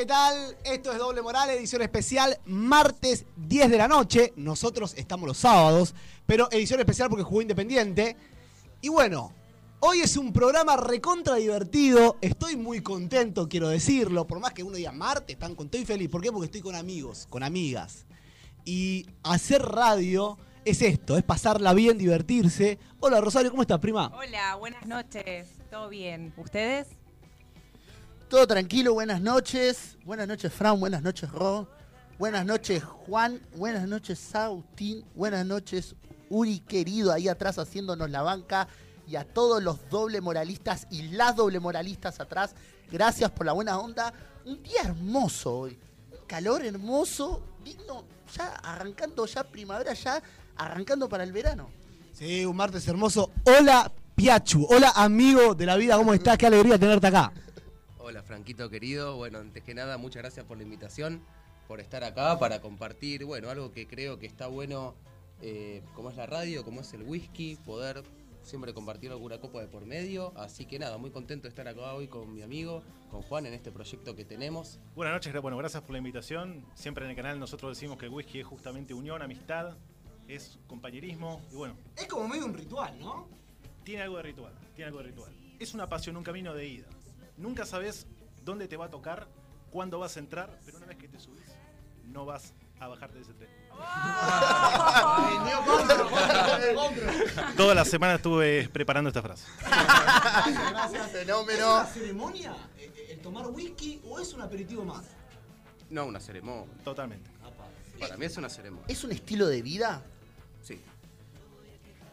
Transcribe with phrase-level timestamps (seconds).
[0.00, 0.56] ¿qué tal?
[0.64, 4.32] Esto es Doble Moral, edición especial, martes 10 de la noche.
[4.34, 5.94] Nosotros estamos los sábados,
[6.24, 8.16] pero edición especial porque jugó Independiente.
[8.80, 9.34] Y bueno,
[9.80, 12.16] hoy es un programa recontra divertido.
[12.22, 14.26] Estoy muy contento, quiero decirlo.
[14.26, 16.08] Por más que uno diga martes, están contento y feliz.
[16.08, 16.32] ¿Por qué?
[16.32, 18.06] Porque estoy con amigos, con amigas.
[18.64, 22.78] Y hacer radio es esto, es pasarla bien, divertirse.
[23.00, 24.10] Hola Rosario, ¿cómo estás, prima?
[24.14, 25.48] Hola, buenas noches.
[25.70, 26.32] ¿Todo bien?
[26.38, 26.86] ¿Ustedes?
[28.30, 29.96] Todo tranquilo, buenas noches.
[30.04, 30.78] Buenas noches, Fran.
[30.78, 31.66] Buenas noches, Ro.
[32.16, 33.40] Buenas noches, Juan.
[33.56, 35.04] Buenas noches, Sautín.
[35.16, 35.96] Buenas noches,
[36.28, 38.68] Uri, querido, ahí atrás haciéndonos la banca.
[39.08, 42.54] Y a todos los doble moralistas y las doble moralistas atrás.
[42.88, 44.14] Gracias por la buena onda.
[44.44, 45.76] Un día hermoso hoy.
[46.12, 47.42] Un calor hermoso.
[47.64, 48.04] Digno,
[48.36, 50.22] ya arrancando, ya primavera, ya
[50.56, 51.68] arrancando para el verano.
[52.12, 53.32] Sí, un martes hermoso.
[53.42, 54.68] Hola, Piachu.
[54.70, 55.96] Hola, amigo de la vida.
[55.96, 56.38] ¿Cómo estás?
[56.38, 57.32] Qué alegría tenerte acá.
[58.10, 61.22] Hola Franquito querido, bueno, antes que nada muchas gracias por la invitación,
[61.68, 64.96] por estar acá, para compartir, bueno, algo que creo que está bueno,
[65.42, 68.02] eh, como es la radio, como es el whisky, poder
[68.42, 71.94] siempre compartir alguna copa de por medio, así que nada, muy contento de estar acá
[71.94, 74.80] hoy con mi amigo, con Juan, en este proyecto que tenemos.
[74.96, 78.12] Buenas noches, bueno, gracias por la invitación, siempre en el canal nosotros decimos que el
[78.12, 79.76] whisky es justamente unión, amistad,
[80.26, 81.76] es compañerismo, y bueno.
[81.96, 83.28] Es como medio un ritual, ¿no?
[83.84, 85.32] Tiene algo de ritual, tiene algo de ritual.
[85.60, 86.88] Es una pasión, un camino de ida.
[87.40, 88.06] Nunca sabes
[88.44, 89.26] dónde te va a tocar,
[89.70, 91.40] cuándo vas a entrar, pero una vez que te subís,
[92.04, 93.48] no vas a bajarte de ese tren.
[97.56, 99.46] Toda la semana estuve preparando esta frase.
[100.48, 105.04] ¿Es una ceremonia eh, el tomar whisky o es un aperitivo más?
[105.88, 106.66] No, una ceremonia.
[106.84, 107.30] Totalmente.
[107.98, 108.84] Para mí es una ceremonia.
[108.86, 110.02] ¿Es un estilo de vida?
[110.62, 110.78] Sí.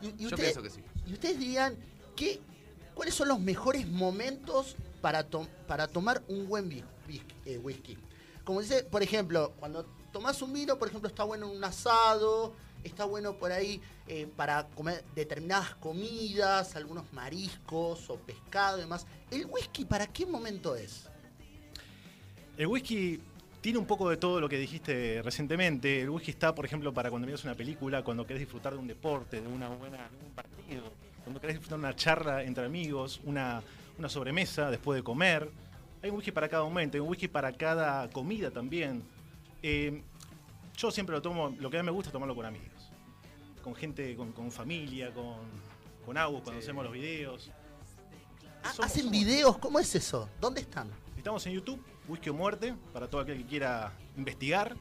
[0.02, 0.82] Y, y Yo pienso que sí.
[1.06, 1.76] Y ustedes dirían,
[2.16, 2.40] ¿qué,
[2.94, 6.70] ¿cuáles son los mejores momentos para, to- para tomar un buen
[7.46, 7.98] eh, whisky?
[8.44, 12.54] Como dice, por ejemplo, cuando tomás un vino, por ejemplo, está bueno en un asado,
[12.84, 13.80] está bueno por ahí
[14.10, 19.08] eh, para comer determinadas comidas, algunos mariscos o pescado y demás.
[19.32, 21.08] ¿El whisky para qué momento es?
[22.58, 23.22] El whisky
[23.62, 26.02] tiene un poco de todo lo que dijiste recientemente.
[26.02, 28.88] El whisky está, por ejemplo, para cuando miras una película, cuando querés disfrutar de un
[28.88, 30.84] deporte, de una buena, un partido,
[31.24, 33.62] cuando querés disfrutar de una charla entre amigos, una,
[33.98, 35.50] una sobremesa después de comer.
[36.04, 39.04] Hay un whisky para cada momento, hay un whisky para cada comida también.
[39.64, 40.04] Eh,
[40.76, 42.92] yo siempre lo tomo, lo que a mí me gusta es tomarlo con amigos.
[43.64, 45.38] Con gente, con, con familia, con,
[46.06, 47.52] con Agus, cuando hacemos los videos.
[48.64, 49.58] Ah, Somos- ¿Hacen somos- videos?
[49.58, 50.30] ¿Cómo es eso?
[50.40, 50.90] ¿Dónde están?
[51.18, 54.76] Estamos en YouTube, Whisky o Muerte, para todo aquel que quiera investigar.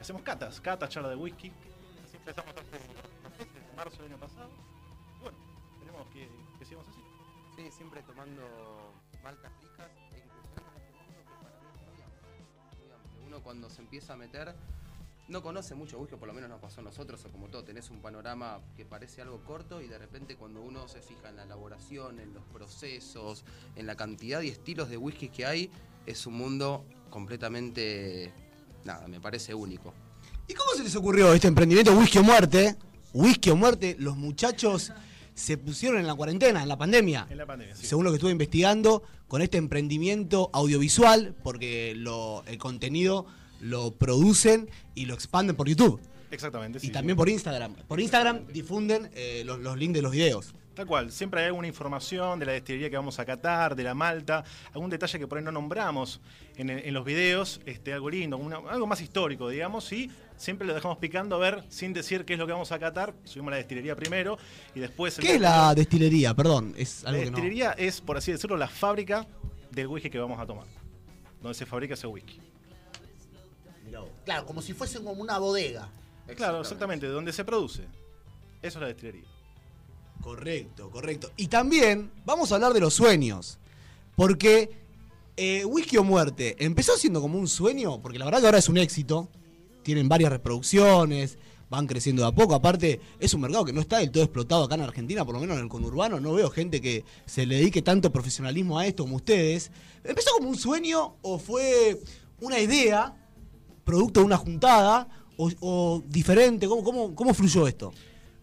[0.00, 1.48] Hacemos catas, catas, charla de whisky.
[2.06, 4.50] Así empezamos hace marzo del año pasado.
[7.58, 8.42] Siempre tomando
[9.22, 13.26] maltas ricas e en este mundo que para mí es muy amplio.
[13.26, 14.54] Uno cuando se empieza a meter
[15.26, 17.90] no conoce mucho whisky, por lo menos nos pasó a nosotros, o como todo, tenés
[17.90, 21.42] un panorama que parece algo corto y de repente cuando uno se fija en la
[21.42, 23.44] elaboración, en los procesos,
[23.74, 25.70] en la cantidad y estilos de whisky que hay,
[26.06, 28.32] es un mundo completamente,
[28.84, 29.92] nada, me parece único.
[30.46, 32.76] ¿Y cómo se les ocurrió este emprendimiento Whisky o Muerte?
[33.12, 34.92] Whisky o Muerte, los muchachos
[35.38, 37.26] se pusieron en la cuarentena, en la pandemia.
[37.30, 37.86] En la pandemia, sí.
[37.86, 43.26] Según lo que estuve investigando, con este emprendimiento audiovisual, porque lo- el contenido
[43.60, 46.00] lo producen y lo expanden por YouTube.
[46.30, 47.74] Exactamente, Y también por Instagram.
[47.86, 50.54] Por Instagram difunden eh, los, los links de los videos.
[50.74, 53.94] Tal cual, siempre hay alguna información de la destilería que vamos a catar, de la
[53.94, 56.20] malta, algún detalle que por ahí no nombramos
[56.56, 60.72] en, en los videos, este, algo lindo, una- algo más histórico, digamos, y siempre lo
[60.74, 63.58] dejamos picando a ver, sin decir qué es lo que vamos a catar, subimos la
[63.58, 64.38] destilería primero
[64.74, 65.18] y después...
[65.18, 66.32] el ¿Qué es la destilería?
[66.34, 67.36] Perdón, es La algo que no.
[67.36, 69.26] destilería es, por así decirlo, la fábrica
[69.70, 70.66] del whisky que vamos a tomar,
[71.42, 72.40] donde se fabrica ese whisky.
[74.24, 75.88] Claro, como si fuesen como una bodega.
[76.36, 77.82] Claro, exactamente, donde se produce.
[78.60, 79.24] Eso es la destilería.
[80.20, 81.30] Correcto, correcto.
[81.36, 83.58] Y también vamos a hablar de los sueños.
[84.14, 84.70] Porque
[85.36, 88.68] eh, Whisky o Muerte empezó siendo como un sueño, porque la verdad que ahora es
[88.68, 89.28] un éxito.
[89.82, 91.38] Tienen varias reproducciones,
[91.70, 92.54] van creciendo de a poco.
[92.54, 95.40] Aparte, es un mercado que no está del todo explotado acá en Argentina, por lo
[95.40, 96.20] menos en el conurbano.
[96.20, 99.70] No veo gente que se le dedique tanto profesionalismo a esto como ustedes.
[100.04, 102.00] ¿Empezó como un sueño o fue
[102.40, 103.14] una idea,
[103.84, 106.66] producto de una juntada, o, o diferente?
[106.66, 107.92] ¿Cómo, cómo, ¿Cómo fluyó esto?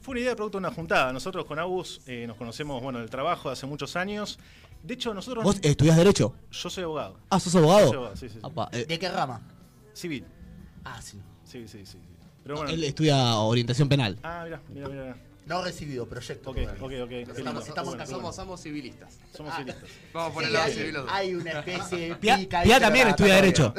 [0.02, 1.12] Fue una idea de producto de una juntada.
[1.12, 4.38] Nosotros con Agus eh, nos conocemos, bueno, del trabajo de hace muchos años.
[4.84, 5.44] De hecho, nosotros...
[5.44, 6.36] ¿Vos estudiás Derecho?
[6.52, 7.18] Yo soy abogado.
[7.30, 7.88] Ah, ¿sos abogado?
[7.88, 8.40] Soy abogado, sí, sí, sí.
[8.44, 9.42] Apa, eh, ¿De qué rama?
[9.94, 10.24] Civil.
[10.86, 11.20] Ah, sí.
[11.44, 11.86] Sí, sí, sí.
[11.86, 11.98] sí.
[12.44, 12.72] Pero bueno.
[12.72, 14.18] Él estudia orientación penal.
[14.24, 15.18] Ah, mira, mira, mira.
[15.48, 16.50] No recibido, proyecto.
[16.52, 17.12] Ok, ok, ok.
[17.38, 19.20] Estamos, estamos Bueno, somos, somos civilistas.
[19.36, 19.58] Somos Ah.
[19.58, 19.90] civilistas.
[20.14, 23.08] Vamos por Sí, el lado hay, civil hay una especie de Pia, pica Pia también
[23.10, 23.74] estudia está Derecho.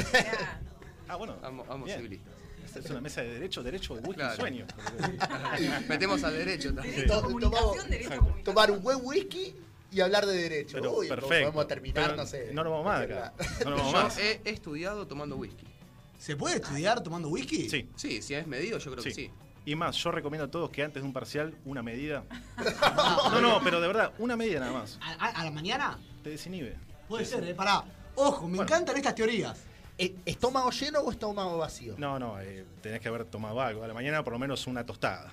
[1.08, 1.36] Ah, bueno.
[1.42, 2.32] Vamos, vamos civilistas.
[2.66, 4.36] Esta es una mesa de derecho, derecho, whisky, Claro.
[4.36, 4.66] sueño.
[5.88, 7.10] Metemos al derecho también.
[7.10, 8.10] A tomamos- derecho
[8.40, 8.42] a.
[8.44, 9.54] Tomar un buen whisky
[9.90, 10.72] y hablar de derecho.
[10.74, 11.28] Pero Uy, perfecto.
[11.52, 12.50] Podemos terminar, Pero no sé.
[12.52, 13.32] No nos vamos más acá.
[13.64, 14.18] No nos vamos Yo más.
[14.18, 15.64] he, he estudiado tomando whisky.
[16.18, 17.68] ¿Se puede estudiar tomando whisky?
[17.68, 19.08] Sí, Sí, si es medido, yo creo sí.
[19.10, 19.30] que sí.
[19.64, 22.24] Y más, yo recomiendo a todos que antes de un parcial, una medida.
[23.32, 24.98] No, no, pero de verdad, una medida nada más.
[25.02, 25.98] ¿A, a- a la mañana?
[26.22, 26.76] Te desinhibe.
[27.08, 27.54] Puede ser, ¿eh?
[27.54, 27.84] Pará.
[28.14, 28.62] Ojo, me Bueno.
[28.62, 29.58] encantan estas teorías.
[29.98, 31.94] Eh, ¿Estómago lleno o estómago vacío?
[31.98, 33.82] No, no, eh, tenés que haber tomado algo.
[33.82, 35.32] A la mañana por lo menos una tostada.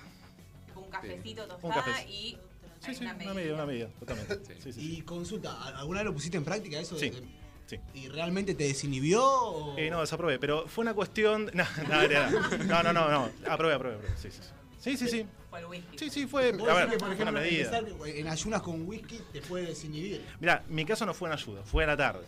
[0.74, 2.04] Un cafecito Un tostada café.
[2.10, 2.38] y
[2.80, 4.40] Sí, hay sí, una medida, una medida, totalmente.
[4.62, 4.72] Sí.
[4.72, 4.96] Sí.
[4.98, 6.98] Y consulta, ¿a- ¿alguna vez lo pusiste en práctica eso?
[6.98, 7.10] Sí.
[7.10, 7.78] de- sí.
[7.94, 9.24] ¿Y realmente te desinhibió?
[9.24, 9.78] O...
[9.78, 11.50] Eh, no, desaprobé, pero fue una cuestión.
[11.54, 13.30] No, no, no, no, no, no.
[13.50, 14.08] Aprobé, aprobé, aprobé.
[14.16, 14.48] Sí, sí, sí.
[14.78, 15.26] Sí, sí, sí.
[15.48, 15.98] fue el whisky.
[15.98, 16.52] Sí, sí, fue.
[16.52, 17.78] ¿Vos A decís ver, que, por fue una medida.
[18.06, 20.24] en ayunas con whisky te puede desinhibir?
[20.40, 22.24] Mirá, mi caso no fue en ayuda, fue a la tarde.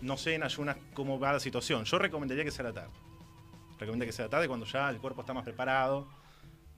[0.00, 1.84] No sé en ayunas cómo va la situación.
[1.84, 2.90] Yo recomendaría que sea a la tarde.
[3.78, 6.06] Recomendaría que sea a la tarde cuando ya el cuerpo está más preparado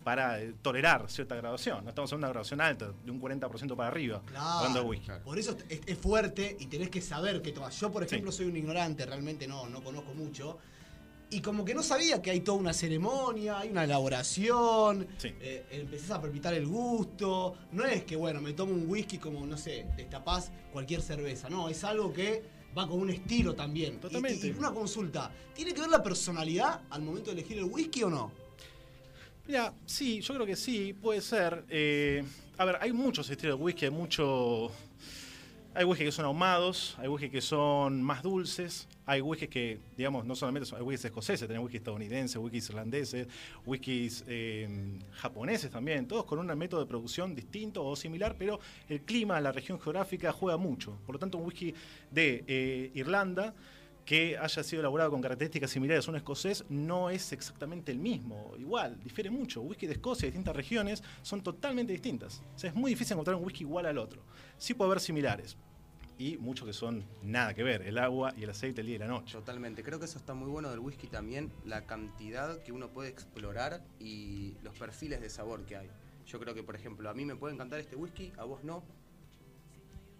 [0.04, 1.84] para eh, tolerar cierta graduación.
[1.84, 5.10] No estamos en una graduación alta, de un 40% para arriba, hablando de whisky.
[5.24, 7.78] Por eso es, es fuerte y tenés que saber qué tomas.
[7.80, 8.14] Yo, por Sí.
[8.14, 10.58] ejemplo, soy un ignorante, realmente no, no conozco mucho.
[11.30, 15.32] Y como que no sabía que hay toda una ceremonia, hay una elaboración, Sí.
[15.40, 17.54] eh, empezás a perpitar el gusto.
[17.72, 21.48] No es que, bueno, me tomo un whisky como, no sé, destapás cualquier cerveza.
[21.48, 22.42] No, es algo que
[22.76, 23.98] va con un estilo también.
[23.98, 24.46] Totalmente.
[24.46, 28.02] Y, y una consulta, ¿tiene que ver la personalidad al momento de elegir el whisky
[28.02, 28.30] o no?
[29.46, 31.64] Mira, sí, yo creo que sí, puede ser.
[31.68, 32.22] Eh,
[32.58, 34.70] a ver, hay muchos estilos de whisky, hay mucho.
[35.74, 40.26] Hay whisky que son ahumados, hay whisky que son más dulces, hay whisky que, digamos,
[40.26, 43.26] no solamente son, hay whiskies escoceses, tenés whisky estadounidenses, whiskies irlandeses,
[43.64, 44.68] whiskies eh,
[45.14, 49.50] japoneses también, todos con un método de producción distinto o similar, pero el clima, la
[49.50, 50.98] región geográfica juega mucho.
[51.06, 51.74] Por lo tanto, un whisky
[52.10, 53.54] de eh, Irlanda
[54.04, 58.52] que haya sido elaborado con características similares a un escocés no es exactamente el mismo.
[58.58, 59.62] Igual, difiere mucho.
[59.62, 62.42] Whisky de Escocia, distintas regiones, son totalmente distintas.
[62.54, 64.22] O sea, es muy difícil encontrar un whisky igual al otro.
[64.58, 65.56] Sí puede haber similares.
[66.18, 67.82] Y muchos que son nada que ver.
[67.82, 69.32] El agua y el aceite, el día y la noche.
[69.32, 69.82] Totalmente.
[69.82, 73.82] Creo que eso está muy bueno del whisky también, la cantidad que uno puede explorar
[73.98, 75.90] y los perfiles de sabor que hay.
[76.26, 78.84] Yo creo que, por ejemplo, a mí me puede encantar este whisky, a vos no,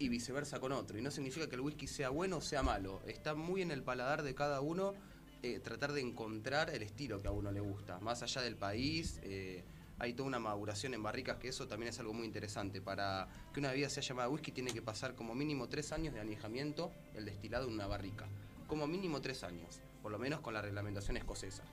[0.03, 0.97] y viceversa con otro.
[0.97, 3.01] Y no significa que el whisky sea bueno o sea malo.
[3.07, 4.93] Está muy en el paladar de cada uno
[5.41, 7.99] eh, tratar de encontrar el estilo que a uno le gusta.
[7.99, 9.63] Más allá del país, eh,
[9.99, 12.81] hay toda una maduración en barricas que eso también es algo muy interesante.
[12.81, 16.19] Para que una bebida sea llamada whisky tiene que pasar como mínimo tres años de
[16.19, 18.27] añejamiento el destilado en una barrica.
[18.67, 21.63] Como mínimo tres años, por lo menos con la reglamentación escocesa.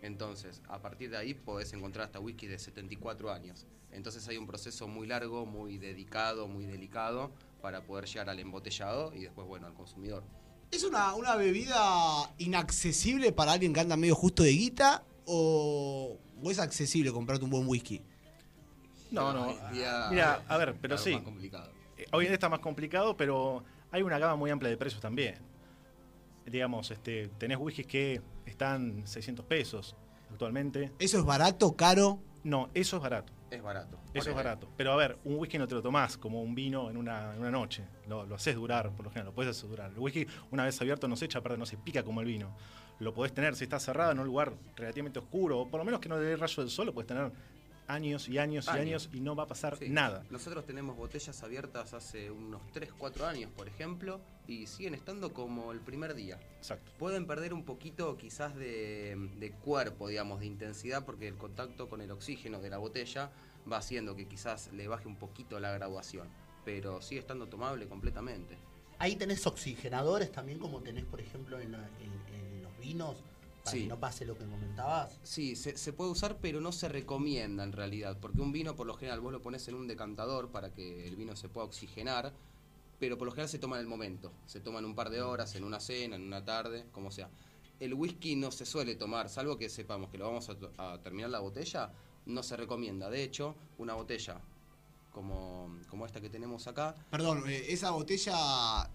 [0.00, 3.66] Entonces, a partir de ahí podés encontrar hasta whisky de 74 años.
[3.90, 9.12] Entonces hay un proceso muy largo, muy dedicado, muy delicado para poder llegar al embotellado
[9.14, 10.22] y después, bueno, al consumidor.
[10.70, 16.50] ¿Es una, una bebida inaccesible para alguien que anda medio justo de guita o, o
[16.50, 18.02] es accesible comprarte un buen whisky?
[19.10, 19.54] No, no.
[19.72, 21.14] Mira, a ver, pero claro, sí.
[21.14, 21.70] más complicado.
[21.96, 25.00] Eh, Hoy en día está más complicado, pero hay una gama muy amplia de precios
[25.00, 25.36] también.
[26.46, 29.96] Digamos, este, tenés whiskies que están 600 pesos
[30.30, 30.92] actualmente.
[30.98, 32.20] ¿Eso es barato, caro?
[32.44, 33.32] No, eso es barato.
[33.50, 33.96] Es barato.
[33.96, 34.30] Eso Ponele.
[34.30, 34.68] es barato.
[34.76, 37.40] Pero a ver, un whisky no te lo tomás como un vino en una, en
[37.40, 37.84] una noche.
[38.06, 39.90] Lo, lo haces durar, por lo general, lo puedes hacer durar.
[39.90, 42.26] El whisky, una vez abierto, no se echa a perder, no se pica como el
[42.26, 42.54] vino.
[43.00, 46.00] Lo podés tener, si está cerrado en un lugar relativamente oscuro, o por lo menos
[46.00, 47.30] que no le dé rayo del sol, lo puedes tener
[47.88, 48.80] años y años y Años.
[48.80, 49.88] años y no va a pasar Sí.
[49.88, 50.24] nada.
[50.30, 55.72] Nosotros tenemos botellas abiertas hace unos 3, 4 años, por ejemplo, y siguen estando como
[55.72, 56.38] el primer día.
[56.58, 56.92] Exacto.
[56.98, 62.00] Pueden perder un poquito quizás de, de cuerpo, digamos, de intensidad, porque el contacto con
[62.00, 63.30] el oxígeno de la botella
[63.70, 66.28] va haciendo que quizás le baje un poquito la graduación,
[66.64, 68.56] pero sigue estando tomable completamente.
[68.98, 73.22] Ahí tenés oxigenadores también, como tenés, por ejemplo, en, la- en- en los vinos,
[73.68, 73.82] para Sí.
[73.82, 75.18] que no pase lo que comentabas.
[75.22, 78.86] Sí, se, se puede usar, pero no se recomienda en realidad, porque un vino por
[78.86, 82.32] lo general vos lo pones en un decantador para que el vino se pueda oxigenar,
[82.98, 85.22] pero por lo general se toma en el momento, se toma en un par de
[85.22, 87.30] horas, en una cena, en una tarde, como sea.
[87.78, 91.38] El whisky no se suele tomar, salvo que sepamos que lo vamos a, terminar la
[91.38, 91.92] botella,
[92.26, 93.08] no se recomienda.
[93.08, 94.40] De hecho, una botella
[95.12, 98.90] como, como esta que tenemos acá, Perdón, eh, ¿esa botella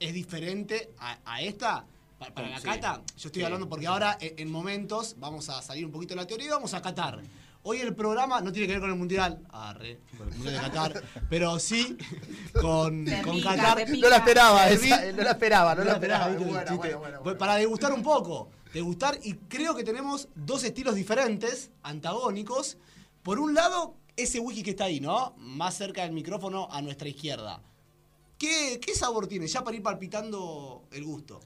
[0.00, 1.86] es diferente a, a esta?
[2.18, 2.64] Pa- Para, la Sí.
[2.64, 3.44] cata, yo estoy Sí.
[3.44, 6.50] hablando porque ahora en, en momentos vamos a salir un poquito de la teoría y
[6.50, 7.20] vamos a catar.
[7.62, 10.60] Hoy el programa no tiene que ver con el mundial, arre, con el mundial de
[10.60, 11.96] Qatar, pero sí
[12.54, 13.88] con, con pica, Qatar.
[13.90, 16.28] No la esperaba, esa, eh, no la esperaba, no, la esperaba.
[16.28, 16.44] ¿viste?
[16.44, 17.38] Bueno, Sí, bueno, te- bueno, bueno.
[17.38, 22.78] Para degustar un poco, degustar y creo que tenemos dos estilos diferentes, antagónicos.
[23.22, 25.34] Por un lado, ese whisky que está ahí, ¿no?
[25.36, 27.60] Más cerca del micrófono a nuestra izquierda.
[28.38, 29.46] ¿Qué, qué sabor tiene?
[29.48, 31.40] Ya para ir palpitando el gusto.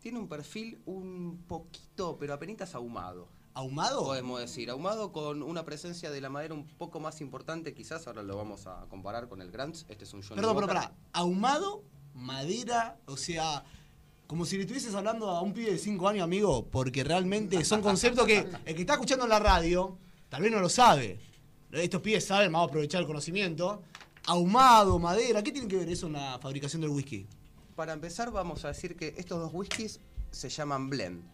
[0.00, 3.28] Tiene un perfil un poquito, pero apenas ahumado.
[3.52, 4.04] ¿Ahumado?
[4.04, 8.22] Podemos decir, ahumado con una presencia de la madera un poco más importante, quizás ahora
[8.22, 9.84] lo vamos a comparar con el Grants.
[9.90, 10.94] Este es un Johnny Perdón, pero pará.
[11.12, 11.82] Ahumado,
[12.14, 13.62] madera, o sea,
[14.26, 17.82] como si le estuvieses hablando a un pibe de 5 años, amigo, porque realmente son
[17.82, 19.98] conceptos que el que está escuchando en la radio
[20.30, 21.20] tal vez no lo sabe.
[21.72, 23.82] Estos pibes saben, vamos a aprovechar el conocimiento.
[24.26, 27.26] Ahumado, madera, ¿qué tiene que ver eso en la fabricación del whisky?
[27.80, 31.24] Para empezar, vamos a decir que estos dos whiskies se llaman blend.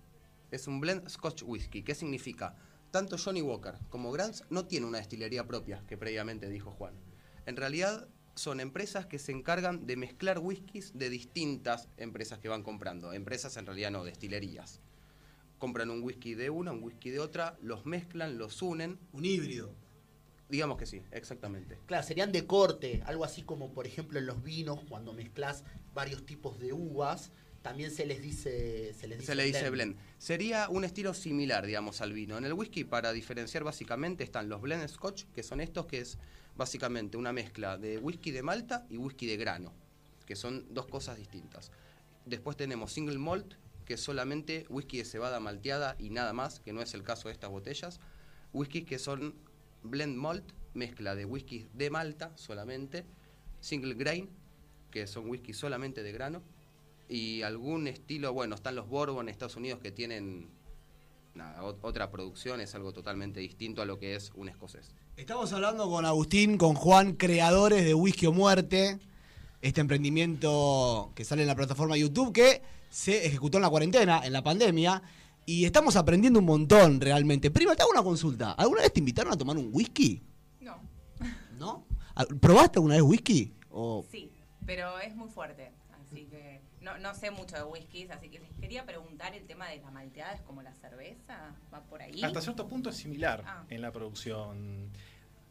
[0.53, 1.83] Es un blend Scotch whisky.
[1.83, 2.55] ¿Qué significa?
[2.93, 6.95] Tanto Johnny Walker como Grants no tienen una destilería propia, que previamente dijo Juan.
[7.47, 12.63] En realidad, son empresas que se encargan de mezclar whiskies de distintas empresas que van
[12.63, 13.13] comprando.
[13.13, 14.81] Empresas en realidad no, destilerías.
[15.59, 19.01] Compran un whisky de una, un whisky de otra, los mezclan, los unen.
[19.11, 19.75] Un híbrido.
[20.49, 21.79] Digamos que sí, exactamente.
[21.87, 26.25] Claro, serían de corte, algo así como por ejemplo en los vinos, cuando mezclas varios
[26.25, 29.97] tipos de uvas, también se les dice se les dice, Se le dice blend.
[30.19, 32.39] Sería un estilo similar, digamos, al vino.
[32.39, 36.19] En el whisky, para diferenciar básicamente, están los blend scotch, que son estos, que es
[36.57, 39.73] básicamente una mezcla de whisky de malta y whisky de grano,
[40.27, 41.73] que son dos cosas distintas.
[42.25, 46.73] Después tenemos single malt, que es solamente whisky de cebada malteada y nada más, que
[46.73, 48.01] no es el caso de estas botellas.
[48.53, 49.35] Whiskies que son
[49.91, 53.05] blend malt, mezcla de whisky de malta solamente.
[53.61, 54.29] Single grain,
[54.91, 56.43] que son whisky solamente de grano
[57.09, 60.49] y algún estilo, bueno, están los Bourbon en Estados Unidos que tienen
[61.83, 64.95] otra producción, es algo totalmente distinto a lo que es un escocés.
[65.17, 68.99] Estamos hablando con Agustín, con Juan, creadores de Whisky o Muerte,
[69.61, 74.33] este emprendimiento que sale en la plataforma YouTube que se ejecutó en la cuarentena, en
[74.33, 75.03] la pandemia,
[75.47, 77.51] y estamos aprendiendo un montón realmente.
[77.51, 78.53] Prima, te hago una consulta.
[78.53, 80.23] ¿Alguna vez te invitaron a tomar un whisky?
[80.61, 80.77] No,
[81.59, 81.87] ¿No?
[82.15, 83.55] ¿Al- ¿Probaste alguna vez whisky?
[83.71, 84.05] O...
[84.11, 84.33] sí,
[84.67, 85.73] pero es muy fuerte.
[86.09, 89.69] Así que no, no sé mucho de whiskies, así que les quería preguntar el tema
[89.69, 91.55] de la malteada, ¿es como la cerveza?
[91.73, 92.23] ¿Va por ahí?
[92.23, 93.65] Hasta cierto punto es similar Ah.
[93.71, 94.91] en la producción.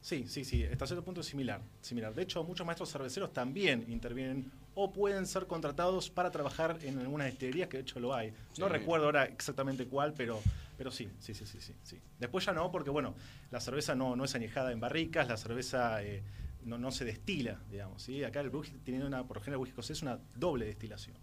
[0.05, 2.13] Sí, sí, sí, hasta cierto punto es similar, similar.
[2.13, 7.25] De hecho, muchos maestros cerveceros también intervienen o pueden ser contratados para trabajar en algunas
[7.25, 8.31] destilerías, que de hecho lo hay.
[8.59, 8.71] No Sí.
[8.73, 10.39] recuerdo ahora exactamente cuál, pero,
[10.77, 11.99] pero sí, sí, sí, sí, sí, sí.
[12.19, 13.15] Después ya no, porque bueno,
[13.49, 16.21] la cerveza no, no es añejada en barricas, la cerveza eh,
[16.65, 18.03] no, no se destila, digamos.
[18.03, 18.23] ¿sí?
[18.23, 21.17] Acá el whisky tiene una, por lo general el whisky es una doble destilación.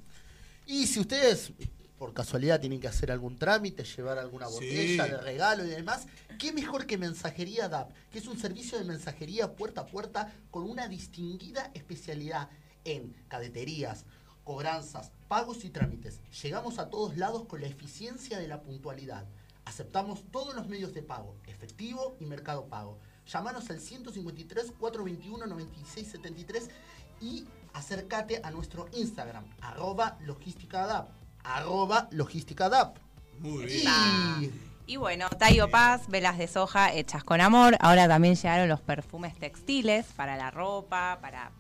[0.66, 1.52] Y si ustedes
[1.98, 4.54] por casualidad tienen que hacer algún trámite, llevar alguna Sí.
[4.54, 6.06] botella de regalo y demás,
[6.38, 10.68] qué mejor que Mensajería DAP, que es un servicio de mensajería puerta a puerta con
[10.68, 12.48] una distinguida especialidad
[12.84, 14.04] en cadeterías,
[14.42, 16.20] cobranzas, pagos y trámites.
[16.42, 19.24] Llegamos a todos lados con la eficiencia de la puntualidad.
[19.64, 22.98] Aceptamos todos los medios de pago, efectivo y mercado pago.
[23.26, 26.68] Llámanos al 153 421 9673
[27.22, 31.08] y acércate a nuestro Instagram, arroba logísticadap,
[31.44, 32.96] arroba logísticadap.
[33.38, 34.50] Muy Y
[34.86, 37.76] Y bueno, Tayo Paz, velas de soja hechas con amor.
[37.80, 41.50] Ahora también llegaron los perfumes textiles para la ropa, para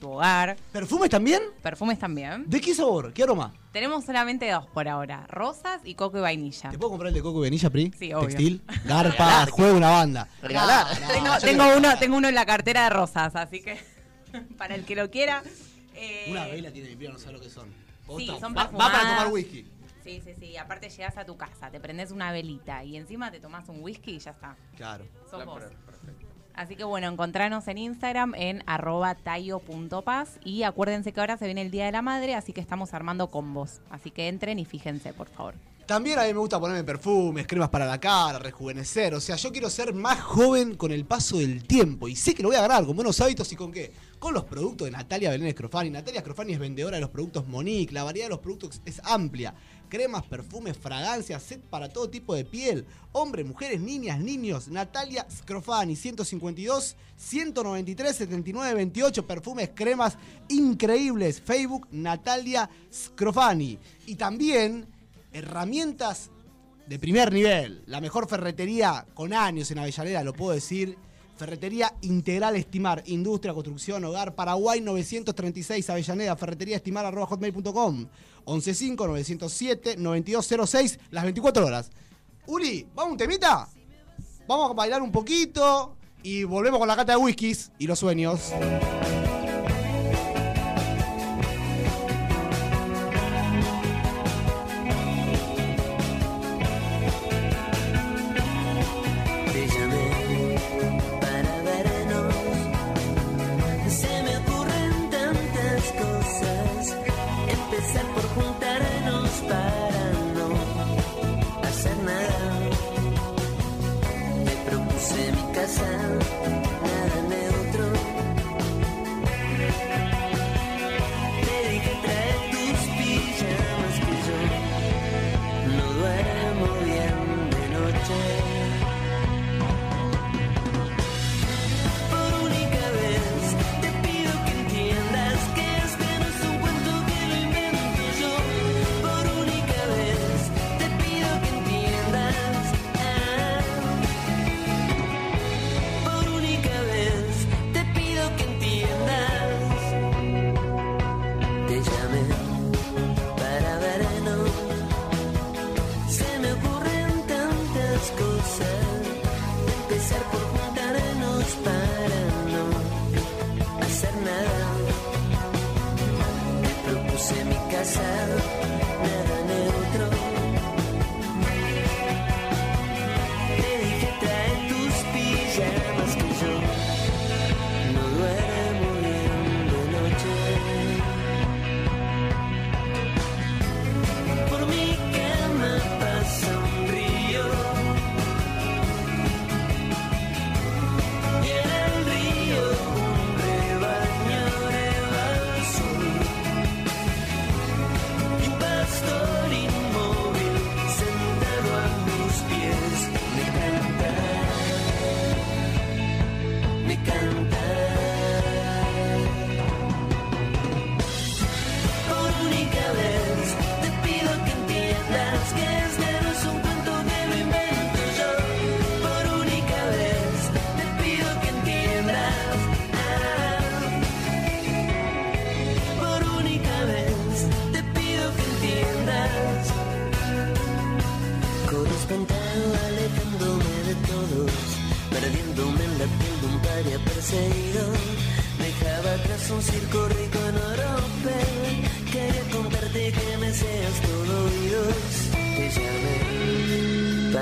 [0.00, 0.56] tu hogar.
[0.72, 1.40] ¿Perfumes también?
[1.62, 2.44] Perfumes también.
[2.48, 3.12] ¿De qué sabor?
[3.12, 3.52] ¿Qué aroma?
[3.72, 6.70] Tenemos solamente dos por ahora, rosas y coco y vainilla.
[6.70, 7.92] ¿Te puedo comprar el de coco y vainilla, Pri?
[7.98, 8.26] Sí, obvio.
[8.28, 8.62] Textil.
[8.84, 10.28] Garpa, juega una banda.
[10.42, 10.86] Regalar.
[11.00, 13.78] No, no, tengo, uno, tengo uno en la cartera de rosas, así que
[14.58, 15.42] para el que lo quiera.
[15.94, 17.72] eh, Una vela tiene mi prima, no sabe lo que son.
[18.16, 19.66] Sí, son va, va para tomar whisky.
[20.02, 20.56] Sí, sí, sí.
[20.56, 24.16] Aparte llegas a tu casa, te prendes una velita y encima te tomas un whisky
[24.16, 24.56] y ya está.
[24.76, 25.04] Claro.
[25.30, 25.62] Sos vos.
[25.86, 26.26] perfecto.
[26.54, 31.62] Así que bueno, encontranos en Instagram en arroba tayo.paz y acuérdense que ahora se viene
[31.62, 33.80] el Día de la Madre, así que estamos armando combos.
[33.90, 35.54] Así que entren y fíjense, por favor.
[35.92, 39.12] También a mí me gusta ponerme perfumes, cremas para la cara, rejuvenecer.
[39.12, 42.08] O sea, yo quiero ser más joven con el paso del tiempo.
[42.08, 43.92] Y sé que lo voy a ganar con buenos hábitos y con qué.
[44.18, 45.90] Con los productos de Natalia Belén Scrofani.
[45.90, 47.92] Natalia Scrofani es vendedora de los productos Monique.
[47.92, 49.54] La variedad de los productos es amplia.
[49.90, 52.86] Cremas, perfumes, fragancias, set para todo tipo de piel.
[53.12, 54.68] Hombres, mujeres, niñas, niños.
[54.68, 59.26] Natalia Scrofani, 152, 193, 79, 28.
[59.26, 60.16] Perfumes, cremas
[60.48, 61.42] increíbles.
[61.42, 63.78] Facebook, Natalia Scrofani.
[64.06, 64.86] Y también
[65.32, 66.30] herramientas
[66.86, 67.82] de primer nivel.
[67.86, 70.98] La mejor ferretería con años en Avellaneda, lo puedo decir.
[71.36, 77.06] Ferretería Integral Estimar, Industria, Construcción, Hogar, Paraguay 936, Avellaneda, ferretería estimar
[78.44, 81.90] 115-907-9206, las 24 horas.
[82.46, 83.68] Uli, ¿vamos un temita?
[84.46, 88.52] Vamos a bailar un poquito y volvemos con la cata de whiskies y los sueños.
[115.62, 116.21] corazón.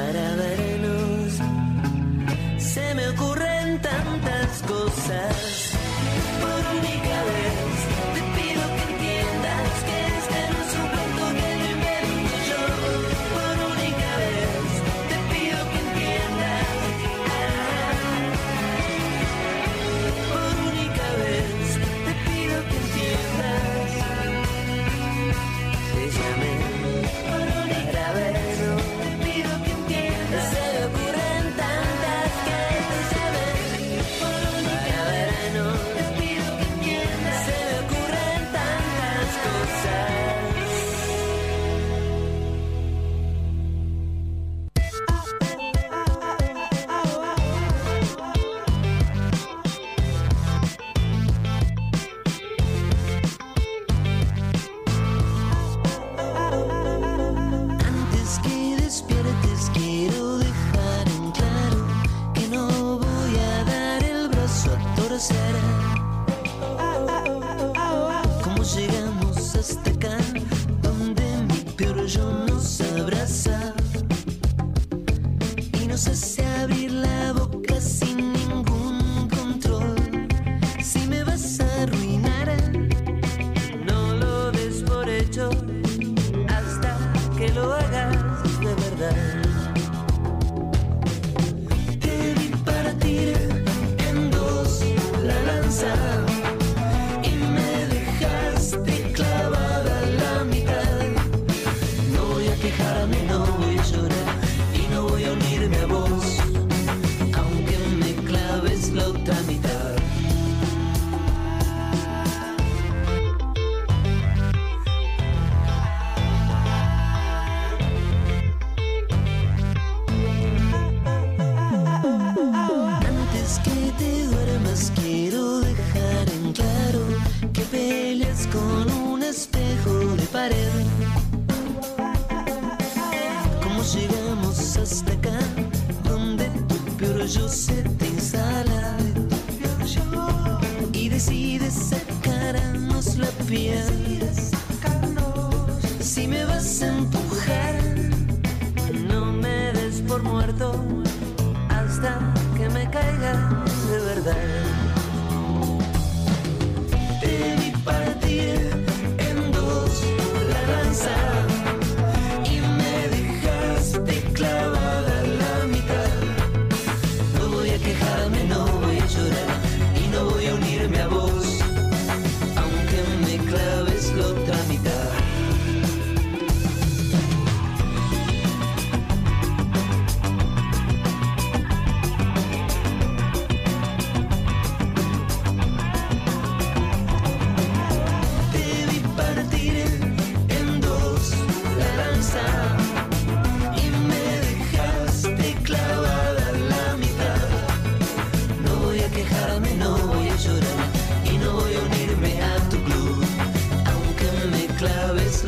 [0.00, 0.49] Whatever.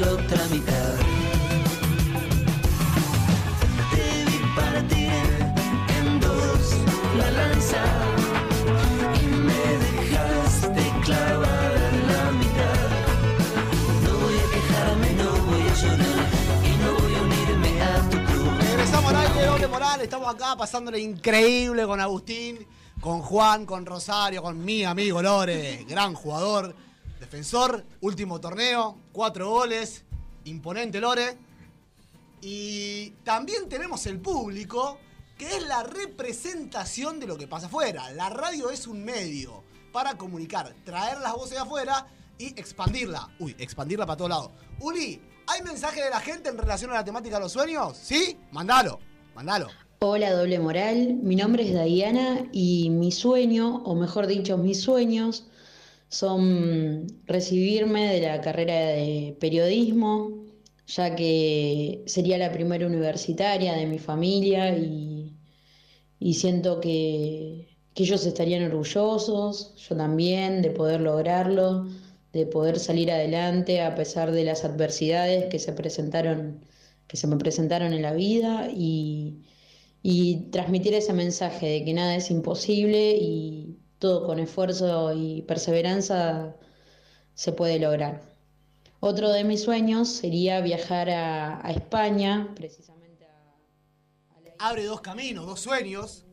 [0.03, 0.95] Otra mitad.
[3.93, 5.13] Te vi partir
[5.99, 6.77] en dos
[7.17, 7.85] la lanza
[9.21, 12.89] y me dejaste clavada en la mitad.
[14.05, 16.27] No voy a quejarme, no voy a llorar
[16.65, 18.53] y no voy a unirme a tu club.
[18.61, 20.01] Regresamos al aire, doble moral.
[20.01, 22.67] Estamos acá pasándole increíble con Agustín,
[23.01, 26.75] con Juan, con Rosario, con mi amigo Lore, gran jugador,
[27.23, 30.05] defensor, último torneo, cuatro goles,
[30.45, 31.39] imponente Lore.
[32.41, 34.99] Y también tenemos el público,
[35.39, 38.11] que es la representación de lo que pasa afuera.
[38.11, 42.09] La radio es un medio para comunicar, traer las voces de afuera
[42.39, 43.31] y expandirla.
[43.39, 44.51] Uy, expandirla para todos lados.
[44.81, 47.97] Uli, ¿hay mensaje de la gente en relación a la temática de los sueños?
[48.03, 48.37] ¿Sí?
[48.51, 48.99] Mandalo,
[49.37, 49.69] mandalo.
[50.01, 55.47] Hola doble moral, mi nombre es Diana y mi sueño, o mejor dicho, mis sueños
[56.13, 60.45] son recibirme de la carrera de periodismo,
[60.87, 65.37] ya que sería la primera universitaria de mi familia y,
[66.19, 71.89] y siento que, que ellos estarían orgullosos, yo también, de poder lograrlo,
[72.33, 76.65] de poder salir adelante a pesar de las adversidades que se presentaron,
[77.07, 79.43] que se me presentaron en la vida y
[80.03, 86.57] y transmitir ese mensaje de que nada es imposible y todo con esfuerzo y perseveranza
[87.35, 88.21] se puede lograr.
[88.99, 93.55] Otro de mis sueños sería viajar a, a España, precisamente a...
[94.59, 96.25] Abre dos caminos, dos sueños.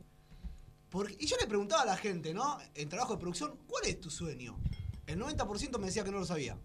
[0.90, 2.58] Porque, y yo le preguntaba a la gente, ¿no?
[2.74, 4.58] En trabajo de producción, ¿cuál es tu sueño?
[5.06, 6.58] El 90% me decía que no lo sabía.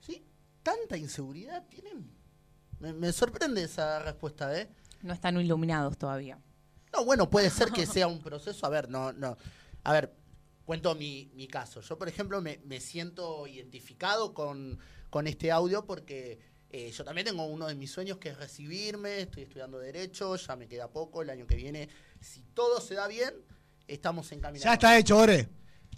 [0.00, 0.26] ¿Sí?
[0.64, 2.10] ¿Tanta inseguridad tienen?
[2.80, 4.68] Me, me sorprende esa respuesta, ¿eh?
[5.02, 6.40] No están iluminados todavía.
[6.92, 8.66] No, bueno, puede ser que sea un proceso.
[8.66, 9.36] A ver, no, no.
[9.84, 10.14] A ver,
[10.64, 11.80] cuento mi, mi caso.
[11.80, 14.78] Yo, por ejemplo, me, me siento identificado con,
[15.10, 19.20] con este audio porque eh, yo también tengo uno de mis sueños que es recibirme.
[19.20, 21.22] Estoy estudiando Derecho, ya me queda poco.
[21.22, 21.88] El año que viene,
[22.20, 23.34] si todo se da bien,
[23.86, 24.64] estamos encaminados.
[24.64, 25.48] Ya está hecho, Ore.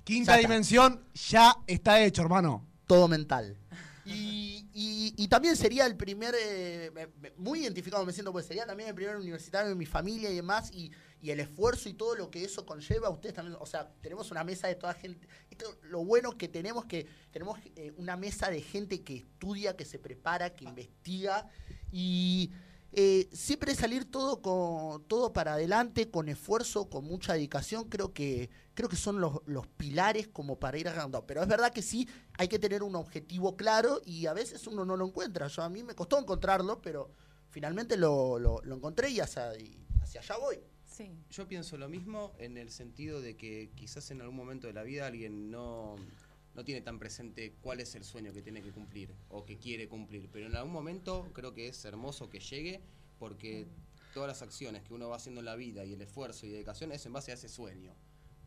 [0.04, 0.48] Quinta Ya está.
[0.48, 2.66] dimensión, ya está hecho, hermano.
[2.86, 3.56] todo mental.
[4.04, 6.90] Y, y- y también sería el primer, eh,
[7.36, 10.70] muy identificado me siento, pues sería también el primer universitario de mi familia y demás,
[10.72, 10.90] y,
[11.22, 14.42] y el esfuerzo y todo lo que eso conlleva, ustedes también, o sea, tenemos una
[14.42, 18.62] mesa de toda gente, esto, lo bueno que tenemos, que tenemos eh, una mesa de
[18.62, 21.46] gente que estudia, que se prepara, que investiga,
[21.92, 22.50] y
[22.92, 28.50] eh, siempre salir todo con todo para adelante, con esfuerzo, con mucha dedicación, creo que
[28.74, 31.26] creo que son los, los pilares como para ir agarrando.
[31.26, 34.84] Pero es verdad que sí, hay que tener un objetivo claro y a veces uno
[34.84, 35.48] no lo encuentra.
[35.48, 37.10] Yo a mí me costó encontrarlo, pero
[37.50, 40.60] finalmente lo, lo- lo encontré y hacia, y hacia allá voy.
[40.86, 41.10] Sí.
[41.30, 44.82] Yo pienso lo mismo en el sentido de que quizás en algún momento de la
[44.82, 45.96] vida alguien no,
[46.54, 49.88] no tiene tan presente cuál es el sueño que tiene que cumplir o que quiere
[49.88, 52.80] cumplir, pero en algún momento creo que es hermoso que llegue
[53.18, 53.66] porque
[54.14, 56.92] todas las acciones que uno va haciendo en la vida y el esfuerzo y dedicación
[56.92, 57.94] es en base a ese sueño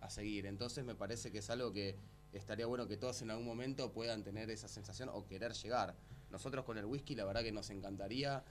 [0.02, 0.46] a seguir.
[0.46, 1.96] Entonces me parece que es algo que
[2.34, 5.96] estaría bueno que todos en algún momento puedan tener esa sensación o querer llegar.
[6.30, 8.44] Nosotros con el whisky la verdad que nos encantaría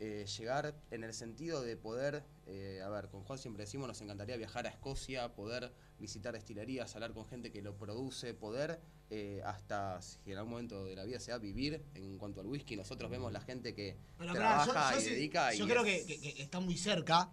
[0.00, 4.00] eh, llegar en el sentido de poder, eh, a ver, con Juan siempre decimos, nos
[4.00, 9.42] encantaría viajar a Escocia, poder visitar destilerías, hablar con gente que lo produce, poder eh,
[9.44, 12.76] hasta, si en algún momento de la vida se da, vivir en cuanto al whisky.
[12.76, 15.52] Nosotros vemos la gente que Pero, pará, trabaja yo- yo y sí- dedica.
[15.54, 17.30] Yo y creo es- que, que- que está muy cerca,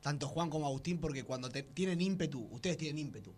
[0.00, 3.34] tanto Juan como Agustín, porque cuando te- tienen ímpetu, ustedes tienen ímpetu.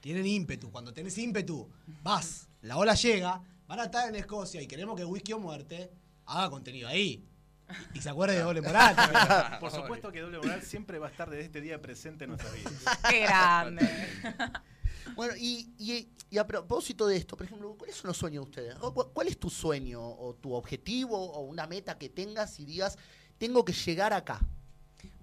[0.00, 0.70] Tienen ímpetu.
[0.70, 1.68] Cuando tenés ímpetu,
[2.02, 5.90] vas, la ola llega, van a estar en Escocia y queremos que Whisky o Muerte
[6.26, 7.26] haga contenido ahí.
[7.94, 8.94] Y, se acuerde de doble moral.
[8.96, 9.60] también.
[9.60, 12.54] Por supuesto que Doble Moral siempre va a estar desde este día presente en nuestras
[12.54, 12.72] vidas.
[13.10, 13.88] Qué grande.
[15.14, 18.50] Bueno, y, y- y a propósito de esto, por ejemplo, ¿cuáles son los sueños de
[18.50, 18.76] ustedes?
[18.80, 22.64] ¿O cu- ¿Cuál es tu sueño o tu objetivo o una meta que tengas y
[22.64, 22.98] digas,
[23.38, 24.40] tengo que llegar acá?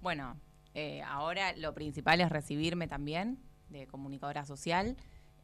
[0.00, 0.38] Bueno,
[0.74, 4.96] eh, ahora lo principal es recibirme también de comunicadora social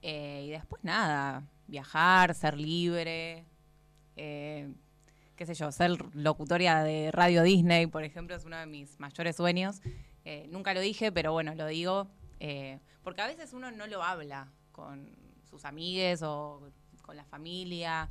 [0.03, 3.45] eh, y después nada, viajar, ser libre,
[4.17, 4.73] eh,
[5.41, 9.37] qué sé yo, ser locutoria de Radio Disney, por ejemplo, es uno de mis mayores
[9.37, 9.81] sueños.
[10.27, 12.09] Eh, nunca lo dije, pero bueno, lo digo,
[12.41, 15.17] eh, porque a veces uno no lo habla con
[15.49, 18.11] sus amigues o con la familia.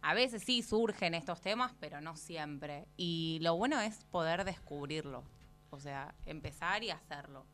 [0.00, 2.88] A veces sí surgen estos temas, pero no siempre.
[2.96, 5.24] Y lo bueno es poder descubrirlo.
[5.68, 7.44] O sea, empezar y hacerlo.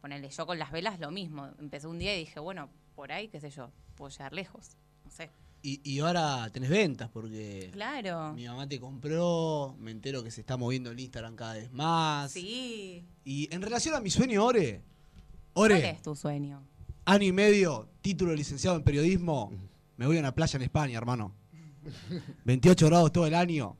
[0.00, 1.52] Ponerle yo con las velas lo mismo.
[1.60, 4.76] Empecé un día y dije, bueno, por ahí, qué sé yo, puedo llegar lejos.
[5.04, 5.30] No sé.
[5.66, 8.34] Y, y ahora tenés ventas, porque Claro.
[8.34, 12.32] mi mamá te compró, me entero que se está moviendo el Instagram cada vez más.
[12.32, 13.02] Sí.
[13.24, 14.82] Y en relación a mi sueño, Ore,
[15.54, 16.62] ¿Cuál Ore, es tu sueño?
[17.06, 19.52] año y medio, título de licenciado en periodismo,
[19.96, 21.32] me voy a una playa en España, hermano.
[22.44, 23.74] 28 grados todo el año.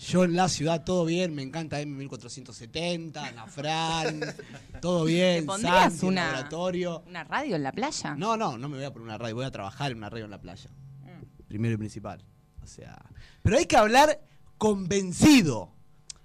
[0.00, 4.20] Yo en la ciudad todo bien, me encanta M1470, la Fran,
[4.80, 7.02] todo bien, ¿Te pondrías Santi, una- laboratorio.
[7.06, 8.14] ¿Una radio en la playa?
[8.14, 10.24] No, no, no me voy a poner una radio, voy a trabajar en una radio
[10.24, 10.70] en la playa.
[11.02, 11.42] Mm.
[11.48, 12.24] Primero y principal.
[12.62, 12.98] O sea,
[13.42, 14.20] pero hay que hablar
[14.56, 15.70] convencido.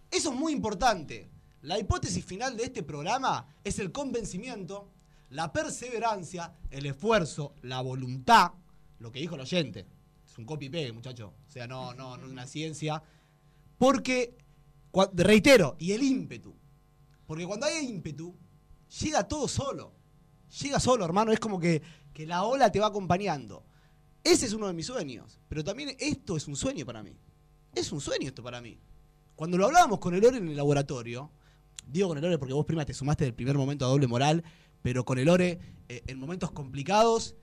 [0.10, 1.30] Eso es muy importante.
[1.62, 4.90] La hipótesis final de este programa es el convencimiento,
[5.32, 8.52] la perseverancia, el esfuerzo, la voluntad,
[9.00, 9.86] lo que dijo el oyente.
[10.26, 11.34] Es un copy pegue, muchacho.
[11.48, 13.02] O sea, no, no, no es una ciencia.
[13.78, 14.38] Porque,
[15.14, 16.56] reitero, y el ímpetu.
[17.26, 18.36] Porque cuando hay ímpetu,
[19.02, 19.94] llega todo solo.
[20.62, 21.32] Llega solo, hermano.
[21.32, 21.82] Es como que,
[22.14, 23.66] que la ola te va acompañando.
[24.24, 25.40] Ese es uno de mis sueños.
[25.48, 27.18] Pero también esto es un sueño para mí.
[27.74, 28.80] Es un sueño esto para mí.
[29.36, 31.30] Cuando lo hablábamos con el Ore en el laboratorio,
[31.86, 34.44] digo con el Ore porque vos prima te sumaste del primer momento a doble moral,
[34.82, 35.60] pero con el Ore
[35.90, 37.36] eh, en momentos complicados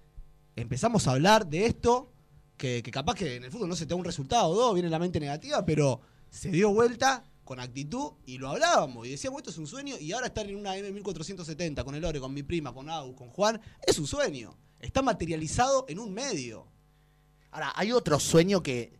[0.57, 2.11] empezamos a hablar de esto,
[2.57, 4.75] que, que capaz que en el fútbol no se te da un resultado o dos,
[4.75, 6.01] viene la mente negativa, pero
[6.33, 10.13] se dio vuelta con actitud y lo hablábamos y decíamos esto es un sueño y
[10.13, 13.61] ahora estar en una M1470 con el Ore, con mi prima, con Agus, con Juan,
[13.87, 14.57] es un sueño.
[14.81, 16.67] Está materializado en un medio.
[17.51, 18.93] Ahora, hay otro sueño que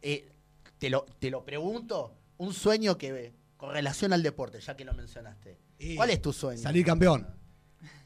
[0.00, 0.30] eh,
[0.78, 4.94] te, lo, te lo pregunto, un sueño que con relación al deporte, ya que lo
[4.94, 5.58] mencionaste.
[5.78, 6.62] Y ¿Cuál es tu sueño?
[6.62, 7.26] Salir campeón.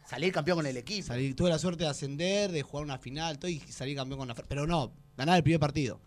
[0.08, 1.06] Salir campeón con el equipo.
[1.06, 4.28] Salir- tuve la suerte de ascender, de jugar una final, todo, y salir campeón con
[4.28, 6.00] la Pero no, ganar el primer partido,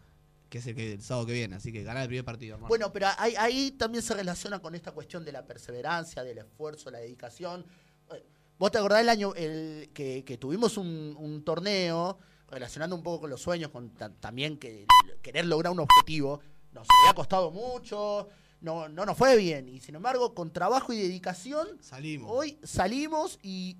[0.53, 2.67] que es el, que, el sábado que viene, así que ganar el primer partido, hermano.
[2.69, 6.91] Bueno, pero ahí, ahí también se relaciona con esta cuestión de la perseverancia, del esfuerzo,
[6.91, 7.65] la dedicación.
[8.13, 8.23] Eh,
[8.59, 12.19] ¿Vos te acordás el año el, que, que tuvimos un, un torneo
[12.51, 14.85] relacionando un poco con los sueños, con ta- también que
[15.23, 16.39] querer lograr un objetivo?
[16.71, 18.27] Nos había costado mucho,
[18.61, 19.67] no, no nos fue bien.
[19.67, 22.29] Y sin embargo, con trabajo y dedicación, Salimos.
[22.31, 23.77] hoy salimos y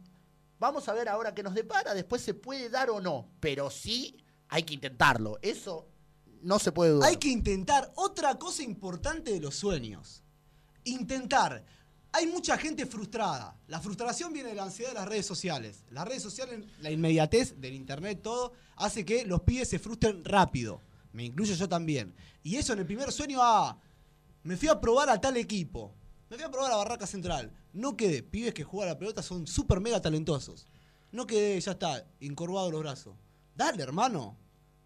[0.58, 1.94] vamos a ver ahora qué nos depara.
[1.94, 4.18] Después se puede dar o no, pero sí
[4.50, 5.38] hay que intentarlo.
[5.44, 5.88] Eso
[6.44, 7.10] no se puede dudar.
[7.10, 10.24] Hay que intentar otra cosa importante de los sueños.
[10.84, 11.66] Intentar.
[12.12, 13.58] Hay mucha gente frustrada.
[13.68, 15.84] La frustración viene de la ansiedad de las redes sociales.
[15.90, 20.82] Las redes sociales, la inmediatez del internet, todo, hace que los pibes se frustren rápido.
[21.12, 22.14] Me incluyo yo también.
[22.44, 23.80] Y eso en el primer sueño, ah,
[24.44, 25.96] me fui a probar a tal equipo.
[26.30, 27.52] Me fui a probar a Barraca Central.
[27.72, 28.22] No quedé.
[28.22, 30.68] Pibes que juegan a la pelota son súper mega talentosos.
[31.12, 33.16] No quedé, ya está, encorvado los brazos.
[33.56, 34.38] Dale, hermano.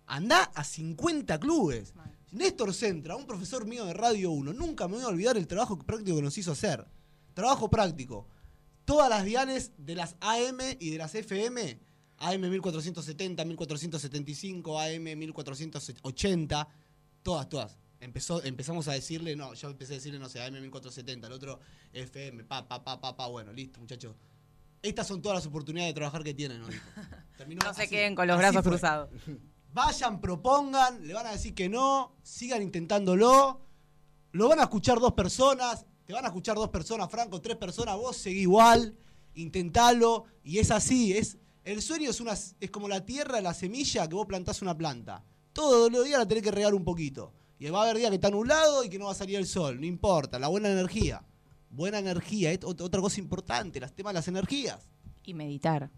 [0.08, 1.94] Andá a 50 clubes.
[2.32, 5.78] Néstor Centra, un profesor mío de Radio 1, nunca me voy a olvidar el trabajo
[5.80, 6.86] práctico que nos hizo hacer.
[7.34, 8.28] Trabajo práctico.
[8.86, 11.80] Todas las diales de las AM y de las FM,
[12.20, 16.68] AM 1470, 1475, AM 1480,
[17.24, 17.78] todas, todas.
[18.00, 21.60] Empezó, empezamos a decirle, no, yo empecé a decirle, no sé, AM 1470, el otro
[21.94, 24.16] FM, pa, pa, pa, pa, pa, bueno, listo, muchachos.
[24.82, 26.62] Estas son todas las oportunidades de trabajar que tienen.
[27.38, 27.90] Terminó No se así.
[27.90, 28.72] queden con los Así brazos fue.
[28.72, 29.10] cruzados.
[29.78, 33.62] Vayan, propongan, le van a decir que no, sigan intentándolo.
[34.32, 37.96] Lo van a escuchar dos personas, te van a escuchar dos personas, Franco, tres personas,
[37.96, 38.98] vos seguí igual,
[39.36, 40.26] intentalo.
[40.44, 44.16] Y es así, es el sueño es, una, es como la tierra, la semilla que
[44.16, 45.24] vos plantás una planta.
[45.54, 47.32] Todos los días la tenés que regar un poquito.
[47.60, 49.46] Y va a haber días que está nublado y que no va a salir el
[49.46, 49.80] sol.
[49.80, 51.24] No importa, la buena energía.
[51.70, 54.90] Buena energía, es ot- otra cosa importante, el tema de las energías.
[55.24, 55.92] Y meditar.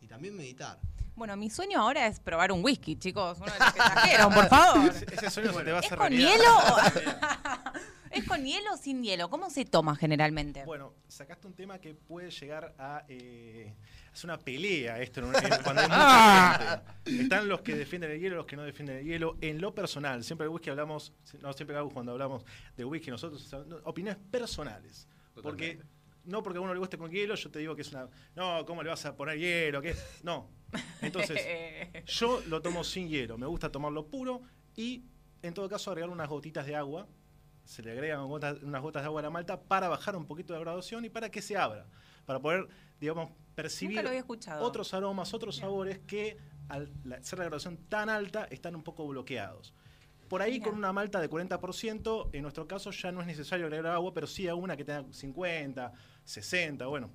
[0.00, 0.80] Y también meditar.
[1.16, 3.38] Bueno, mi sueño ahora es probar un whisky, chicos.
[3.40, 4.90] Uno de los que trajeron, por favor.
[4.90, 6.30] Ese, sueño se te va a ¿Es hacer con realidad.
[6.32, 6.56] hielo?
[6.56, 7.78] o-
[8.10, 9.28] ¿Es con hielo o sin hielo?
[9.28, 10.64] ¿Cómo se toma generalmente?
[10.64, 13.74] Bueno, sacaste un tema que puede llegar a eh,
[14.12, 17.22] hacer una pelea esto en un- en- cuando hay mucha gente.
[17.22, 19.36] Están los que defienden el hielo, los que no defienden el hielo.
[19.40, 22.44] En lo personal, siempre el whisky hablamos, no siempre cuando hablamos
[22.76, 25.08] de whisky nosotros, no, opiniones personales.
[25.42, 25.80] Porque.
[26.24, 28.64] No porque a uno le guste con hielo, yo te digo que es una, no,
[28.66, 29.80] ¿cómo le vas a poner hielo?
[29.82, 29.94] ¿Qué?
[30.22, 30.50] No.
[31.02, 31.38] Entonces,
[32.06, 34.42] yo lo tomo sin hielo, me gusta tomarlo puro
[34.76, 35.04] y
[35.42, 37.06] en todo caso agregar unas gotitas de agua.
[37.64, 40.52] Se le agregan gotas- unas gotas de agua a la malta para bajar un poquito
[40.52, 41.86] de graduación y para que se abra.
[42.26, 42.68] Para poder,
[43.00, 44.02] digamos, percibir
[44.60, 46.36] otros aromas, otros sabores que
[46.68, 49.74] al la- ser la graduación tan alta están un poco bloqueados.
[50.28, 50.64] Por ahí Mira.
[50.64, 54.26] con una malta de 40%, en nuestro caso ya no es necesario agregar agua, pero
[54.26, 55.92] sí a una que tenga 50,
[56.24, 57.10] 60, bueno.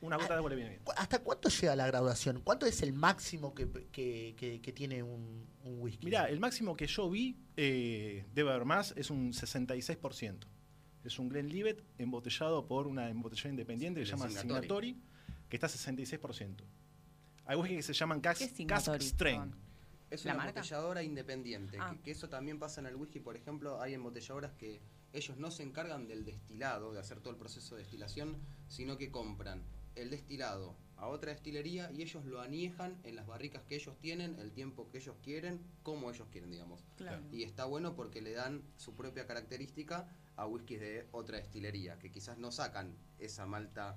[0.00, 0.82] Una gota de agua le viene bien.
[0.84, 2.42] ¿Cu- ¿Hasta cuánto llega la graduación?
[2.42, 6.04] ¿Cuánto es el máximo que, que- que- que tiene un, un whisky?
[6.04, 10.46] Mirá, el máximo que yo vi, eh, debe haber más, es un 66%.
[11.04, 14.88] Es un Glenlivet embotellado por una embotellada independiente que se llama Signatory.
[14.88, 14.96] Signatory,
[15.48, 16.64] que está a 66%.
[17.46, 18.90] Hay whisky que se llaman cask, ¿Qué es cask.
[19.16, 19.54] Perdón.
[20.10, 21.78] Es ¿La una embotelladora independiente.
[21.80, 21.92] Ah.
[21.92, 24.80] Que, que eso también pasa en el whisky, por ejemplo, hay embotelladoras que
[25.14, 28.36] ellos no se encargan del destilado, de hacer todo el proceso de destilación,
[28.68, 29.62] sino que compran
[29.94, 34.38] el destilado a otra destilería y ellos lo aniejan en las barricas que ellos tienen,
[34.40, 36.84] el tiempo que ellos quieren, como ellos quieren, digamos.
[36.96, 37.22] Claro.
[37.30, 42.10] Y está bueno porque le dan su propia característica a whiskies de otra destilería, que
[42.10, 43.96] quizás no sacan esa malta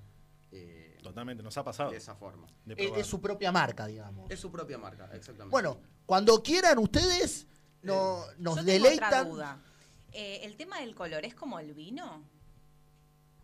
[0.52, 1.92] eh, Totalmente, nos ha pasado.
[1.92, 2.48] de esa forma.
[2.64, 4.30] de es, su propia marca, digamos.
[4.30, 5.52] Es su propia marca, exactamente.
[5.52, 7.48] Bueno, cuando quieran ustedes,
[7.82, 9.62] no- nos Yo tengo otra deleitan.
[10.14, 12.24] Eh, ¿El tema del color es como el vino?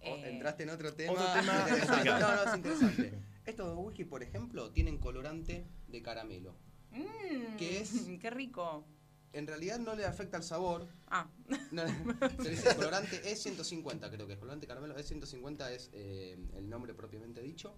[0.02, 1.14] Oh, Eh, entraste en otro tema.
[1.14, 1.88] otro tema interesante.
[1.88, 2.20] complicado.
[2.20, 3.20] No, no, es interesante.
[3.46, 6.56] Estos de whisky, por ejemplo, tienen colorante de caramelo.
[6.92, 7.92] mm, ¿Qué es?
[8.22, 8.86] Qué rico.
[9.34, 10.88] En realidad no le afecta el sabor.
[11.08, 11.28] Ah,
[11.72, 11.84] No,
[12.44, 14.40] se dice colorante E150, creo que es.
[14.40, 17.76] Colorante caramelo E150 es eh, el nombre propiamente dicho.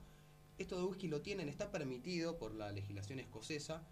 [0.58, 3.84] Esto de whisky lo tienen, está permitido por la legislación escocesa.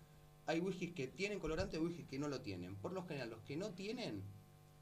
[0.45, 2.75] Hay whiskies que tienen colorante y whiskies que no lo tienen.
[2.75, 4.23] Por lo general, los que no tienen,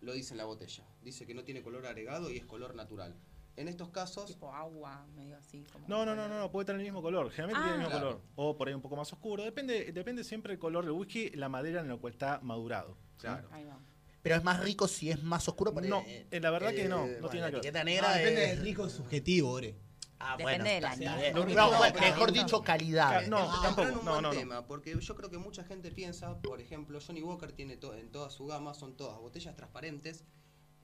[0.02, 0.84] lo dice en la botella.
[1.02, 3.16] Dice que no tiene color agregado y es color natural.
[3.58, 5.64] En estos casos, tipo agua, medio así.
[5.74, 7.30] Como No, no, no, no, no, puede tener el mismo color.
[7.32, 7.64] Generalmente Ah.
[7.64, 8.18] tiene el mismo Claro.
[8.18, 8.22] color.
[8.36, 9.44] O por ahí un poco más oscuro.
[9.44, 12.98] Depende, depende siempre el color del whisky, la madera en la cual está madurado.
[13.18, 13.48] claro.
[13.52, 13.78] Ahí va.
[14.24, 15.72] Pero es más rico si es más oscuro.
[15.82, 17.58] No, eh, la verdad que no, no bueno, tiene nada que la ver.
[17.58, 19.76] etiqueta Ah, negra depende es- del rico es subjetivo, Ore.
[20.24, 21.56] Ah, Depende bueno, del año.
[21.56, 23.26] No, mejor dicho, calidad.
[23.28, 24.30] No, tampoco, un no, buen no, no.
[24.32, 28.12] tema, porque yo creo que mucha gente piensa, por ejemplo, Johnny Walker tiene to- en
[28.12, 30.24] toda su gama, son todas botellas transparentes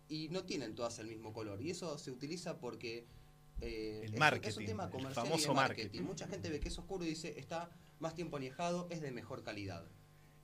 [0.10, 1.62] y no tienen todas el mismo color.
[1.62, 3.06] Y eso se utiliza porque
[3.62, 5.84] eh, El es, un- es marketing, un tema el comercial y famoso de marketing.
[5.86, 6.04] marketing.
[6.06, 7.70] Mucha gente ve que es oscuro y dice, está
[8.00, 9.86] más tiempo añejado, es de mejor calidad.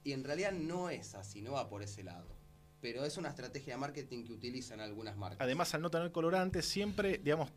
[0.03, 2.27] Y en realidad no es así, no va por ese lado.
[2.81, 5.39] Pero es una estrategia de marketing que utilizan algunas marcas.
[5.39, 7.49] Además, al no tener colorante, siempre, digamos,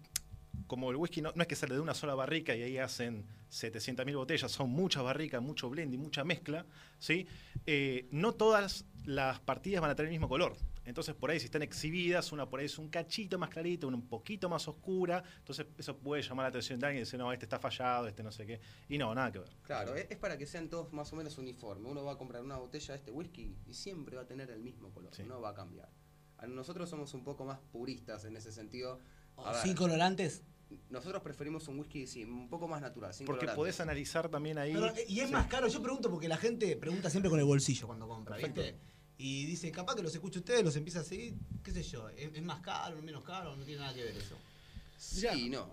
[0.67, 3.25] como el whisky no, no es que sale de una sola barrica y ahí hacen
[3.51, 6.67] 700.000 botellas, son muchas barricas, mucho blend y mucha mezcla,
[6.99, 7.27] ¿sí?
[7.67, 10.57] Eh, no todas las partidas van a tener el mismo color.
[10.85, 13.97] Entonces, por ahí, si están exhibidas, una por ahí es un cachito más clarito, una
[13.97, 15.23] un poquito más oscura.
[15.39, 18.23] Entonces, eso puede llamar la atención de alguien y decir, no, este está fallado, este
[18.23, 18.61] no sé qué.
[18.89, 19.49] Y no, nada que ver.
[19.65, 21.91] Claro, es, para que sean todos más o menos uniformes.
[21.91, 24.61] Uno va a comprar una botella de este whisky y siempre va a tener el
[24.61, 25.25] mismo color, Sí.
[25.25, 25.89] no va a cambiar.
[26.47, 29.01] Nosotros somos un poco más puristas en ese sentido.
[29.39, 30.45] A ver, Sin colorantes.
[30.91, 33.57] Nosotros preferimos un whisky sí, un poco más natural, sin Porque colorantes.
[33.57, 34.73] podés analizar también ahí.
[34.73, 35.33] Pero, y es Sí.
[35.33, 38.77] más caro, yo pregunto porque la gente pregunta siempre con el bolsillo cuando compra, ¿viste?
[39.19, 42.31] Y dice, capaz que los escucha ustedes, los empieza a seguir, qué sé yo, ¿es,
[42.35, 43.57] es más caro, menos caro?
[43.57, 44.37] No tiene nada que ver eso.
[44.99, 45.69] Sí, no.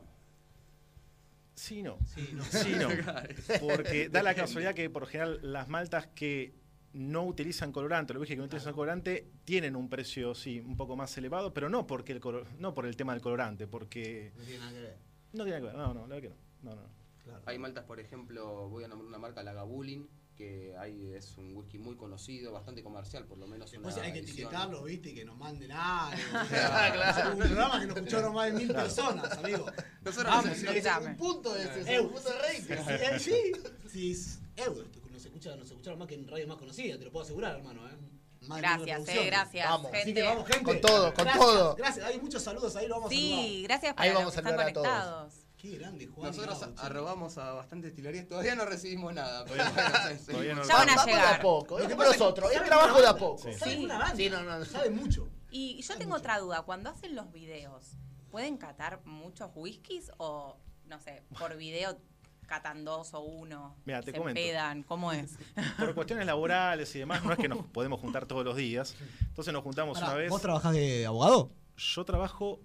[1.55, 1.97] Sí, no.
[2.13, 2.43] Sí, no.
[2.45, 2.89] Sí, no.
[3.59, 6.53] Porque da la casualidad que por lo general las maltas que
[6.93, 10.95] no utilizan colorante, lo dije que no utilizan colorante, tienen un precio sí un poco
[10.95, 14.43] más elevado, pero no porque el color, no por el tema del colorante, porque No
[14.43, 14.97] tiene nada que ver.
[15.33, 16.35] no tiene que ver, no, no, la verdad que no.
[16.69, 16.87] No, no.
[17.23, 17.41] Claro.
[17.45, 21.55] Hay maltas, por ejemplo, voy a nombrar una marca, la Gabulin, que ahí es un
[21.55, 24.47] whisky muy conocido, bastante comercial, por lo menos Después una hay que edición.
[24.47, 25.09] etiquetarlo, ¿viste?
[25.11, 26.17] Y que nos manden algo.
[26.49, 27.31] Claro.
[27.33, 29.65] Un programa que nos escucharon más de mil personas, amigo.
[30.03, 33.19] Nosotros Vamos, nos- es un punto de ese, es un punto de rating.
[33.19, 33.49] Sí, eh,
[33.89, 34.29] sí.
[35.24, 37.88] Nos, escucha, nos escucharon más que en radio más conocida, te lo puedo asegurar, hermano.
[37.88, 37.97] ¿eh?
[38.47, 39.91] Más de Gracias, eh, gracias, Vamos.
[39.91, 40.01] gente.
[40.01, 40.63] Así que vamos, gente.
[40.65, 41.76] Con todo, con Gracias, todo.
[41.76, 43.61] Gracias, hay muchos saludos ahí, lo vamos a Sí, saludar.
[43.63, 45.43] gracias para Ahí los vamos que a están a.
[45.57, 46.28] Qué grande, Juan.
[46.36, 49.45] Nosotros arrobamos a bastantes destilerías, todavía no recibimos nada.
[49.45, 51.39] Pero Todavía- bueno, sí, todavía no- Ya van a Vamos de llegar.
[51.39, 51.80] a poco.
[51.80, 52.51] Lo Es nosotros.
[52.51, 53.41] Es saben trabajo de a poco.
[53.43, 53.53] Sí.
[53.53, 54.15] Saben una banda.
[54.17, 54.65] Sí, no, no, no.
[54.65, 55.30] Sabe mucho.
[55.51, 56.63] Y yo tengo otra duda.
[56.63, 57.91] Cuando hacen los videos,
[58.30, 61.97] ¿pueden catar muchos whiskies o, no sé, por video
[62.53, 63.75] catan dos o uno?
[63.85, 64.39] Mira, te se comento.
[64.39, 64.83] empedan?
[64.83, 65.37] ¿Cómo es?
[65.77, 68.95] Por cuestiones laborales y demás, no es que nos podemos juntar todos los días.
[69.21, 70.29] Entonces nos juntamos una vez.
[70.29, 71.51] ¿Vos trabajás de abogado?
[71.77, 72.59] Yo trabajo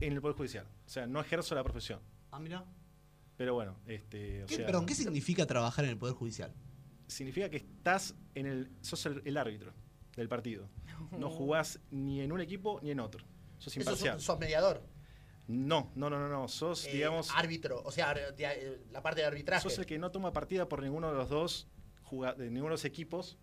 [0.00, 0.66] en el Poder Judicial.
[0.86, 2.00] O sea, no ejerzo la profesión.
[2.32, 2.64] Ah, mira.
[3.36, 4.42] Pero bueno, este.
[4.42, 6.52] o ¿Qué, sea, perdón, ¿qué significa trabajar en el Poder Judicial?
[7.06, 8.70] significa que estás en el.
[8.80, 9.72] sos el, el árbitro
[10.16, 10.68] del partido.
[11.12, 13.24] No jugás ni en un equipo ni en otro.
[13.58, 14.14] Sos Eso imparcial.
[14.16, 14.82] sos, sos mediador.
[15.48, 16.46] No, no, no, no, no.
[16.46, 17.30] Sos, eh, digamos.
[17.34, 17.82] árbitro.
[17.84, 19.62] O sea, eh, la parte de arbitraje.
[19.62, 21.66] Sos el que no toma partida por ninguno de los dos
[22.10, 23.36] de ninguno de los equipos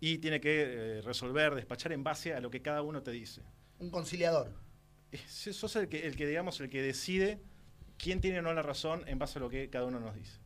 [0.00, 3.42] y tiene que eh, resolver, despachar en base a lo que cada uno te dice.
[3.78, 4.52] Un conciliador.
[5.10, 7.40] Eh, Sos el que, el que, digamos, el que decide
[7.96, 10.38] quién tiene o no la razón en base a lo que cada uno nos dice.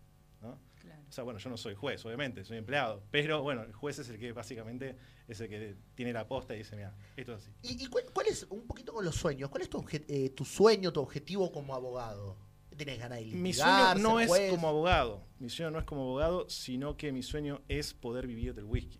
[1.12, 3.02] O sea, bueno, yo no soy juez, obviamente, soy empleado.
[3.10, 4.96] Pero bueno, el juez es el que básicamente
[5.28, 7.50] es el que tiene la posta y dice, mira, esto es así.
[7.60, 10.30] ¿Y, y cuál, cuál es, un poquito con los sueños, cuál es tu, obje- eh,
[10.30, 12.38] tu sueño, tu objetivo como abogado?
[12.70, 14.50] ¿Qué ¿Tienes ganas de Mi sueño no ser es juez?
[14.52, 15.26] como abogado.
[15.38, 18.98] Mi sueño no es como abogado, sino que mi sueño es poder vivir del whisky.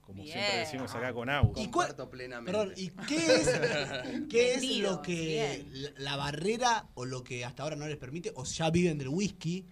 [0.00, 1.58] Como siempre decimos acá con Agus.
[1.58, 2.52] ¿Y cuál- Comparto plenamente.
[2.56, 3.48] Perdón, ¿y qué es,
[4.30, 5.92] qué es lo que bien.
[5.98, 8.30] la barrera o lo que hasta ahora no les permite?
[8.36, 9.66] ¿O ya viven del whisky?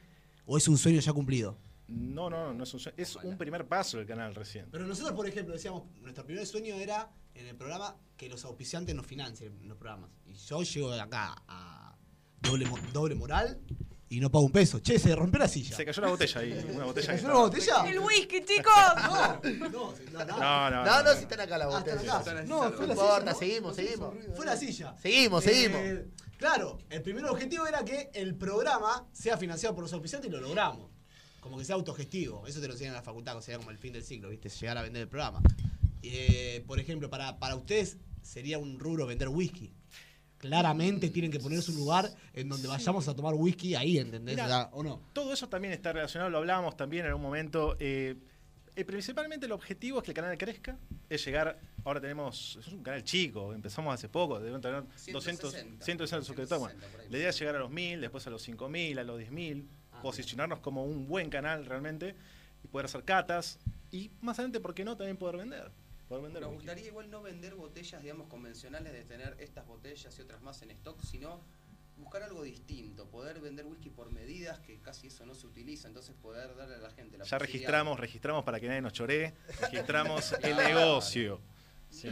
[0.46, 1.58] ¿O es un sueño ya cumplido?
[1.88, 2.96] No, no, no es un sueño.
[2.98, 4.66] Es un primer paso del canal recién.
[4.70, 8.94] Pero nosotros, por ejemplo, decíamos, nuestro primer sueño era en el programa que los auspiciantes
[8.94, 10.10] nos financien los programas.
[10.26, 11.96] Y yo llego de acá a
[12.40, 13.60] doble, doble moral
[14.08, 14.80] y no pago un peso.
[14.80, 15.76] Che, se rompió la silla.
[15.76, 16.66] Se cayó la botella ahí.
[16.74, 17.12] Una botella.
[17.14, 17.84] ¿Es que una botella?
[17.88, 18.72] ¡El whisky, chicos!
[19.04, 20.38] No, no, no, no.
[20.38, 22.18] No, no, No, no, si están acá la Ah, botella.
[22.18, 22.42] está acá.
[22.44, 23.32] No, fue No la importa, silla.
[23.32, 23.38] ¿no?
[23.38, 24.14] seguimos, seguimos.
[24.36, 24.94] Fue la silla.
[25.00, 26.06] Seguimos, Eh, seguimos.
[26.38, 30.40] Claro, el primer objetivo era que el programa sea financiado por los auspiciantes y lo
[30.40, 30.90] logramos.
[31.46, 32.46] Como que sea autogestivo.
[32.46, 34.48] Eso te lo enseñan en la facultad, que sería como el fin del ciclo, ¿viste?
[34.48, 35.40] Llegar a vender el programa.
[36.02, 39.72] Eh, por ejemplo, para, para ustedes sería un rubro vender whisky.
[40.38, 44.34] Claramente tienen que poner su lugar en donde vayamos a tomar whisky ahí, ¿entendés?
[44.36, 44.44] Mirá.
[44.44, 45.00] O, sea, ¿o no?
[45.12, 47.76] Todo eso también está relacionado, lo hablábamos también en algún momento.
[47.80, 48.16] eh,
[48.76, 50.76] eh, principalmente el objetivo es que el canal crezca,
[51.08, 55.84] es llegar, ahora tenemos, es un canal chico, empezamos hace poco, debemos tener 200, 160,
[55.84, 56.60] 160 suscriptores.
[56.60, 59.18] Bueno, 160 la idea es llegar a los 1000, después a los 5000, a los
[59.18, 59.75] 10000, Ah,
[60.06, 62.14] posicionarnos como un buen canal realmente
[62.62, 63.58] y poder hacer catas
[63.90, 64.96] y más adelante, ¿por qué no?
[64.96, 65.72] También poder vender.
[66.08, 66.64] Poder vender Nos whisky.
[66.66, 70.70] gustaría igual no vender botellas, digamos, convencionales de tener estas botellas y otras más en
[70.70, 71.40] stock, sino
[71.96, 76.14] buscar algo distinto, poder vender whisky por medidas, que casi eso no se utiliza, entonces
[76.22, 80.32] poder darle a la gente la Ya registramos, registramos para que nadie nos choree, registramos
[80.42, 81.40] el negocio.
[81.90, 82.08] Sí.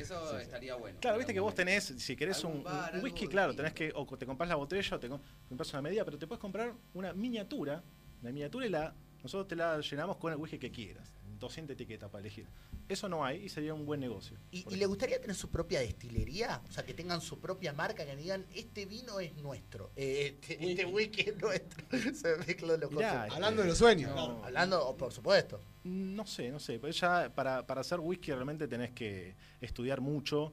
[0.00, 0.98] Eso estaría bueno.
[1.00, 4.06] Claro, viste que vos tenés, si querés un, bar, un whisky, claro, tenés que, o
[4.16, 7.12] te compras la botella o te com- compras una medida, pero te puedes comprar una
[7.12, 7.82] miniatura,
[8.22, 12.10] la miniatura y la, nosotros te la llenamos con el whisky que quieras, 200 etiquetas
[12.10, 12.46] para elegir.
[12.88, 14.38] Eso no hay y sería un buen negocio.
[14.50, 16.62] ¿Y, le gustaría tener su propia destilería?
[16.68, 20.70] O sea, que tengan su propia marca, que digan, este vino es nuestro, eh, este,
[20.70, 21.84] este whisky es nuestro.
[22.14, 23.24] Se mezcló los Mirá, cosas.
[23.24, 24.10] este, Hablando de los sueños.
[24.10, 24.26] no.
[24.26, 24.44] claro.
[24.44, 25.60] Hablando, oh, por supuesto.
[25.84, 26.78] No sé, no sé.
[26.78, 30.52] Pero ya para, para hacer whisky realmente tenés que estudiar mucho.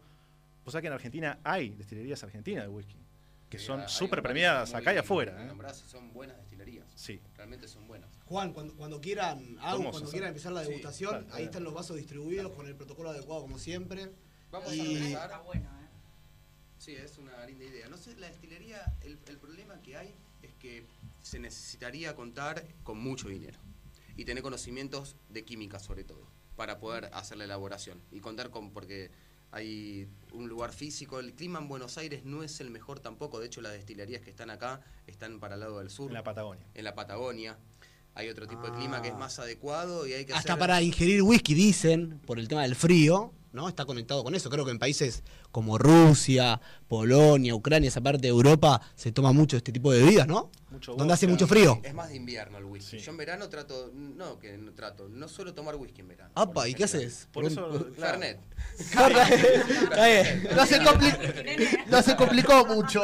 [0.63, 2.97] O sea que en Argentina hay destilerías argentinas de whisky,
[3.49, 5.45] que son súper premiadas acá y afuera.
[5.45, 5.73] ¿eh?
[5.89, 6.85] son buenas destilerías.
[6.95, 7.21] Sí.
[7.35, 8.09] Realmente son buenas.
[8.25, 11.25] Juan, cuando, cuando quieran, Agus, Vamos a cuando hacer- quieran empezar la Sí, degustación, claro,
[11.25, 11.43] ahí claro.
[11.45, 14.11] están los vasos distribuidos con el protocolo adecuado como siempre.
[14.51, 15.43] Vamos Y- a Está empezar.
[15.45, 15.87] bueno, ¿eh?
[16.77, 17.87] Sí, es una linda idea.
[17.87, 20.85] No sé, la destilería, el, el problema que hay es que
[21.21, 23.59] se necesitaría contar con mucho dinero
[24.15, 28.71] y tener conocimientos de química sobre todo para poder hacer la elaboración y contar con
[28.71, 29.09] porque
[29.57, 33.47] hay un lugar físico, el clima en Buenos Aires no es el mejor tampoco, de
[33.47, 36.65] hecho las destilerías que están acá están para el lado del sur, En la Patagonia.
[36.73, 37.57] en la Patagonia.
[38.13, 39.17] Hay otro tipo de clima que es Ah.
[39.17, 42.75] más adecuado y hay que Hasta hacer- para ingerir whisky, dicen, por el tema del
[42.75, 43.67] frío, ¿no?
[43.67, 44.49] Está conectado con eso.
[44.49, 49.57] Creo que en países como Rusia, Polonia, Ucrania, esa parte de Europa, se toma mucho
[49.57, 50.51] este tipo de bebidas, ¿no?
[50.69, 51.79] Mucho Donde hace mucho frío.
[51.83, 52.99] Es más de invierno el whisky.
[52.99, 53.05] Sí.
[53.05, 56.31] Yo en verano trato, no que no trato, no suelo tomar whisky en verano.
[56.35, 57.27] Apa, ¿y qué haces?
[57.31, 57.93] Por eso, claro.
[58.19, 58.39] Fernet.
[58.77, 60.47] Está bien.
[60.55, 60.79] No se,
[61.87, 63.01] no se complicó mucho.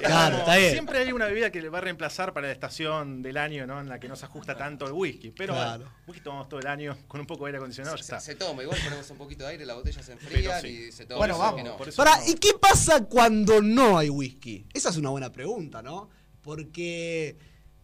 [0.00, 0.72] Claro, está bien.
[0.72, 3.80] Siempre hay una bebida que le va a reemplazar para la estación del año, ¿no?
[3.80, 5.30] En la que no se ajusta tanto el whisky.
[5.30, 5.84] Pero Claro.
[5.84, 8.20] bueno, whisky tomamos todo el año con un poco de aire acondicionado, ya Se, está.
[8.20, 10.68] se toma, igual ponemos un poquito de aire, la botella se enfría sí.
[10.88, 11.18] y se toma.
[11.18, 11.76] Bueno, vamos, que no.
[11.96, 12.30] Pará, no.
[12.30, 14.66] ¿y qué pasa cuando no hay whisky?
[14.72, 16.08] Esa es una buena pregunta, ¿no?
[16.42, 17.36] Porque,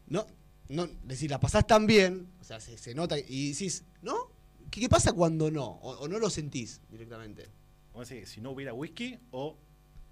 [0.06, 0.26] no,
[0.68, 4.30] no, decir, la pasás tan bien, o sea, se, se nota y decís, ¿no?
[4.70, 5.64] ¿Qué, qué pasa cuando no?
[5.66, 7.48] O, o no lo sentís directamente.
[7.92, 9.56] Vamos a decir, si no hubiera whisky o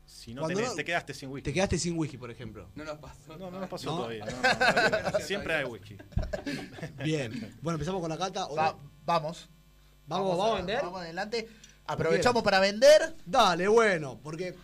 [0.05, 1.45] si no Cuando tenés- no- te quedaste sin whisky.
[1.45, 2.69] Te quedaste sin whisky, por ejemplo.
[2.75, 3.37] No nos pasó.
[3.37, 3.97] No, no nos pasó ¿No?
[3.99, 4.25] todavía.
[4.25, 5.21] no, no, todavía no.
[5.27, 5.97] Siempre hay whisky.
[7.05, 7.57] Bien.
[7.63, 8.47] Bueno, empezamos con la cata.
[8.47, 9.49] ¿o Va- vamos.
[10.07, 10.81] Vamos, vamos a vender.
[10.83, 11.49] Vamos adelante.
[11.89, 13.17] Aprovechamos para vender.
[13.27, 14.55] Dale, bueno, porque.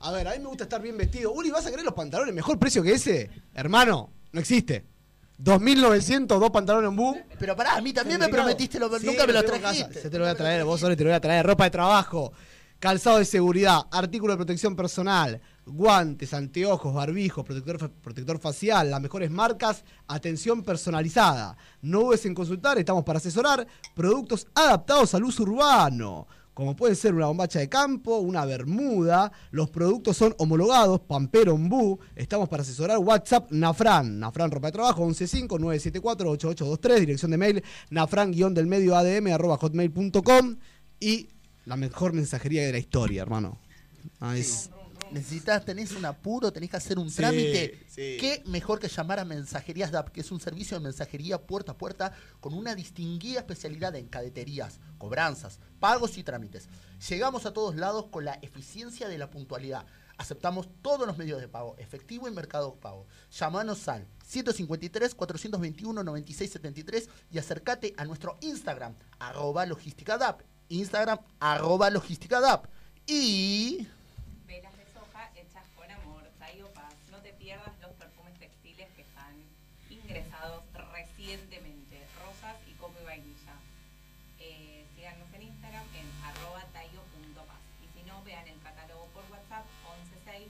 [0.00, 1.32] A ver, a mí me gusta estar bien vestido.
[1.32, 2.32] Uri, ¿vas a querer los pantalones?
[2.34, 3.30] ¿Mejor precio que ese?
[3.52, 4.84] Hermano, no existe.
[5.42, 7.16] 2.900, dos pantalones en bu.
[7.38, 9.62] Pero pará, a mí también me prometiste, lo, Sí, nunca me lo los tengo en
[9.62, 9.74] casa.
[9.76, 10.02] trajiste.
[10.02, 11.46] Se te lo voy a traer, vos solo te lo voy a traer.
[11.46, 12.32] Ropa de trabajo,
[12.80, 19.00] calzado de seguridad, artículo de protección personal, guantes, anteojos, barbijos, protector, fa- protector facial, las
[19.00, 21.56] mejores marcas, atención personalizada.
[21.82, 26.26] No dudes en consultar, estamos para asesorar productos adaptados al uso urbano.
[26.58, 29.30] Como puede ser una bombacha de campo, una bermuda.
[29.52, 32.00] Los productos son homologados, Pampero Ombú.
[32.16, 34.18] Estamos para asesorar WhatsApp Nafran.
[34.18, 36.98] Nafran Ropa de Trabajo 115-974-8823.
[36.98, 40.56] Dirección de mail nafran-del medio adm arroba hotmail.com.
[40.98, 41.28] Y
[41.64, 43.60] la mejor mensajería de la historia, hermano.
[44.18, 44.70] Ah, es-
[45.12, 47.78] Necesitas, tenés un apuro, tenés que hacer un Sí, trámite.
[47.88, 48.16] sí.
[48.20, 51.78] ¿Qué mejor que llamar a Mensajerías DAP, que es un servicio de mensajería puerta a
[51.78, 56.68] puerta con una distinguida especialidad en cadeterías, cobranzas, pagos y trámites?
[57.08, 59.86] Llegamos a todos lados con la eficiencia de la puntualidad.
[60.18, 63.06] Aceptamos todos los medios de pago, efectivo y mercado pago.
[63.30, 70.42] Llámanos al 153-421-9673 y acércate a nuestro Instagram, arroba logística DAP.
[70.68, 72.66] Instagram, arroba logística DAP.
[73.06, 73.86] Y...
[74.46, 76.94] Velas de soja hechas con amor, Tayo Paz.
[77.10, 79.34] No te pierdas los perfumes textiles que están
[79.88, 82.06] ingresados recientemente.
[82.20, 83.54] Rosas y coco y vainilla.
[84.40, 87.58] Eh, síganos en Instagram en arroba tayo.paz.
[87.80, 89.64] Y si no, vean el catálogo por WhatsApp
[90.28, 90.44] 116-523-6962.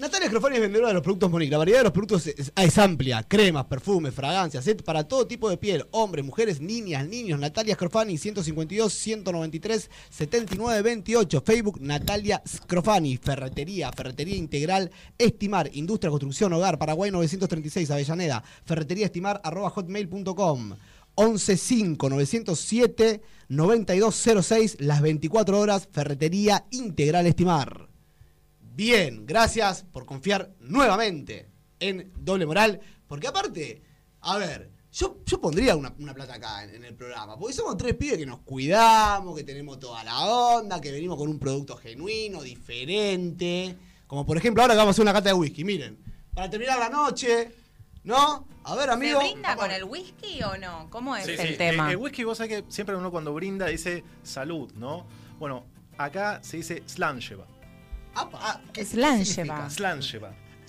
[0.00, 1.50] Natalia Scrofani es vendedora de los productos Monique.
[1.50, 3.22] La variedad de los productos es, amplia.
[3.22, 5.84] Cremas, perfumes, fragancias, set para todo tipo de piel.
[5.90, 7.38] Hombres, mujeres, niñas, niños.
[7.38, 11.42] Natalia Scrofani, 152, 193, 79, 28.
[11.42, 13.18] Facebook, Natalia Scrofani.
[13.18, 15.68] Ferretería, Ferretería Integral, Estimar.
[15.74, 18.42] Industria, Construcción, Hogar, Paraguay 936, Avellaneda.
[18.64, 20.76] Ferretería Estimar, arroba hotmail.com.
[21.14, 27.89] 115 907 9206 las 24 horas Ferretería Integral Estimar.
[28.72, 31.48] Bien, gracias por confiar nuevamente
[31.80, 32.80] en Doble Moral.
[33.06, 33.82] Porque aparte,
[34.20, 37.38] a ver, yo, yo pondría una, una plata acá en, en el programa.
[37.38, 41.28] Porque somos tres pibes que nos cuidamos, que tenemos toda la onda, que venimos con
[41.28, 43.76] un producto genuino, diferente.
[44.06, 45.64] Como por ejemplo, ahora que vamos a hacer una cata de whisky.
[45.64, 45.98] Miren,
[46.34, 47.50] para terminar la noche,
[48.04, 48.46] ¿no?
[48.64, 49.20] A ver, amigo.
[49.20, 50.88] ¿Se brinda con el whisky o no?
[50.90, 51.54] ¿Cómo es Sí, el sí.
[51.56, 51.86] tema?
[51.86, 55.06] El, el whisky, vos sabés que siempre uno cuando brinda dice salud, ¿no?
[55.38, 55.64] Bueno,
[55.98, 56.82] acá se dice
[58.14, 58.34] slancheva.
[58.34, 58.84] Ah, ¿qué-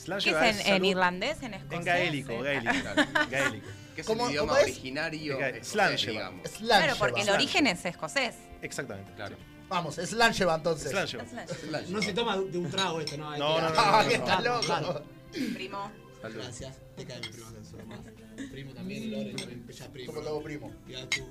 [0.01, 1.77] Slancheva es en, irlandés, en escocés?
[1.79, 2.73] En gaélico, gaélico.
[2.81, 3.03] Claro.
[3.29, 3.67] gaélico.
[3.95, 4.63] Que es ¿Cómo- el idioma cómo es?
[4.71, 6.49] originario escocés, Slange, digamos.
[6.49, 8.35] Claro, porque el origen es escocés.
[8.61, 9.11] Exactamente.
[9.13, 9.35] Claro.
[9.69, 10.91] Vamos, Slancheva entonces.
[10.91, 11.23] Slancheva.
[11.27, 11.91] Slange.
[11.91, 13.31] No se toma de un trago esto, ¿no?
[13.37, 14.23] No, no, no, Ah, no, que no.
[14.25, 14.65] está Claro, loco.
[14.65, 15.05] claro.
[15.53, 15.91] Primo.
[16.21, 16.35] Salud.
[16.37, 16.77] Gracias.
[16.97, 18.03] Te cae mi primo acá, su hermano.
[18.51, 20.11] Primo también, y Lore también, ya primo.
[20.13, 20.71] Como todo primo.
[20.87, 21.21] Ya tu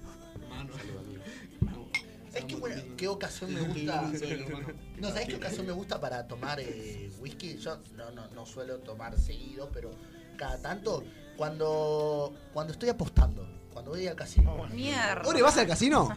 [0.43, 0.73] hermano.
[2.31, 4.03] ¿Sabes qué, buena- qué ocasión me gusta?
[4.99, 7.57] No, ¿sabes qué ocasión me gusta para tomar eh, whisky?
[7.59, 9.91] Yo no, no, no suelo tomar seguido, pero
[10.39, 11.03] cada tanto,
[11.37, 14.65] cuando, cuando estoy apostando, cuando voy al casino.
[14.73, 15.29] Mierda.
[15.29, 16.09] Ore, ¿vas al casino?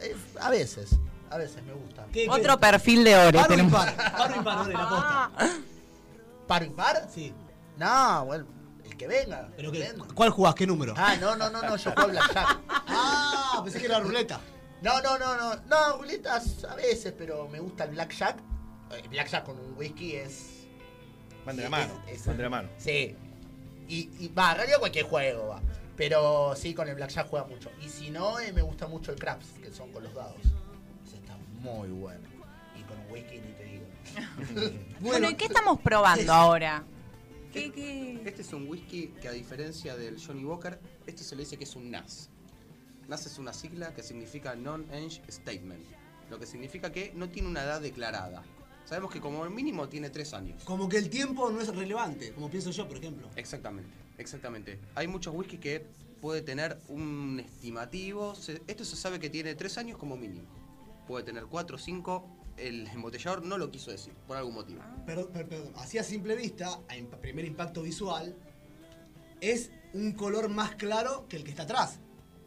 [0.00, 0.96] Eh, a veces,
[1.30, 2.06] a veces me gusta.
[2.12, 3.72] ¿Qué- qué- Otro perfil de ore Paro y tenemos.
[3.84, 4.12] par.
[4.12, 5.30] Paro y par, Ore, la posta.
[6.48, 7.08] ¿Par y par?
[7.14, 7.32] Sí.
[7.78, 8.46] No, bueno,
[8.84, 9.48] el que venga.
[9.56, 10.06] ¿Pero que qué, venga.
[10.14, 10.54] ¿Cuál jugás?
[10.56, 10.92] ¿Qué número?
[10.96, 12.58] Ah, no, no, no, no, yo juego Blackjack.
[12.68, 14.40] Ah, pensé que era ruleta.
[14.82, 18.38] No, no, no, no, no, ruletas a veces, pero me gusta el Blackjack.
[19.02, 20.66] El Blackjack con un whisky es...
[21.46, 22.02] Van de la mano.
[22.08, 22.68] es- es- Van de la mano.
[22.78, 23.16] Sí.
[23.88, 25.62] Y, y va, en realidad cualquier juego va.
[25.96, 27.70] Pero sí, con el Blackjack juega mucho.
[27.80, 30.36] Y si no, eh, me gusta mucho el Craps, que son con los dados.
[31.06, 32.26] Ese está muy bueno.
[32.78, 33.84] Y con un whisky ni te digo.
[35.00, 36.84] Bueno, ¿y qué estamos probando ahora?
[37.52, 38.22] ¿Qué, qué?
[38.24, 41.64] Este es un whisky que a diferencia del Johnny Walker, este se le dice que
[41.64, 42.30] es un NAS.
[43.12, 45.84] NAS es una sigla que significa Non-Age Statement,
[46.30, 48.42] lo que significa que no tiene una edad declarada.
[48.86, 50.64] Sabemos que como mínimo tiene tres años.
[50.64, 53.28] Como que el tiempo no es relevante, como pienso yo, por ejemplo.
[53.36, 54.78] Exactamente, exactamente.
[54.94, 55.84] Hay muchos whisky que
[56.22, 58.34] puede tener un estimativo.
[58.34, 60.48] se- esto se sabe que tiene tres años como mínimo.
[61.06, 62.26] Puede tener cuatro o cinco.
[62.56, 64.80] El embotellador no lo quiso decir, por algún motivo.
[65.04, 65.72] Perdón, per- perdón.
[65.76, 68.34] Así a simple vista, a primer impacto visual,
[69.42, 71.98] es un color más claro que el que está atrás.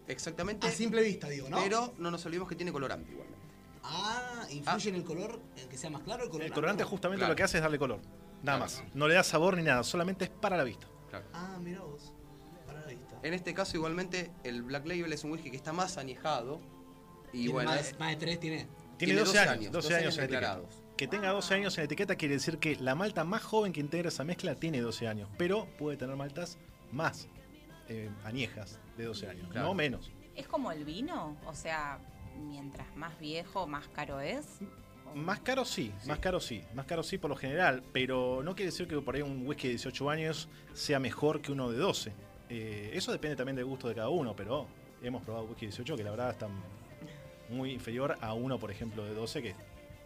[0.08, 0.68] Exactamente.
[0.68, 1.62] A simple vista, digo, ¿no?
[1.64, 3.44] Pero no nos olvidemos que tiene colorante igualmente.
[3.84, 6.46] Ah, ¿influye en el color, en que sea más claro el color?
[6.46, 7.34] El colorante justamente Claro.
[7.34, 8.00] lo que hace es darle color.
[8.44, 8.60] Nada Claro.
[8.62, 8.84] más.
[8.96, 10.88] No le da sabor ni nada, solamente es para la vista.
[11.10, 11.26] Claro.
[11.34, 12.12] Ah, mira vos.
[12.66, 13.20] Para la vista.
[13.24, 16.60] En este caso, igualmente, el Black Label es un whisky que está más añejado.
[17.32, 18.68] Y Tiene bueno, más, es- más de tres tiene.
[18.98, 20.40] Tiene 12 años, 12 años en etiqueta.
[20.48, 20.82] declarados.
[20.96, 23.82] Que tenga 12 años en la etiqueta quiere decir que la malta más joven que
[23.82, 26.58] integra esa mezcla tiene 12 años, pero puede tener maltas
[26.94, 27.28] más
[27.90, 29.68] eh, añejas de 12 años, Claro.
[29.68, 30.12] no menos.
[30.36, 31.38] ¿Es como el vino?
[31.46, 32.00] O sea,
[32.38, 34.60] mientras más viejo, más caro es.
[35.12, 38.56] ¿O- Más caro sí, más caro sí, más caro sí por lo general, pero no
[38.56, 41.78] quiere decir que por ahí un whisky de 18 años sea mejor que uno de
[41.78, 42.12] 12.
[42.50, 44.68] Eh, eso depende también del gusto de cada uno, pero
[45.02, 46.48] hemos probado whisky de 18 que la verdad está
[47.50, 49.56] muy inferior a uno, por ejemplo, de 12 que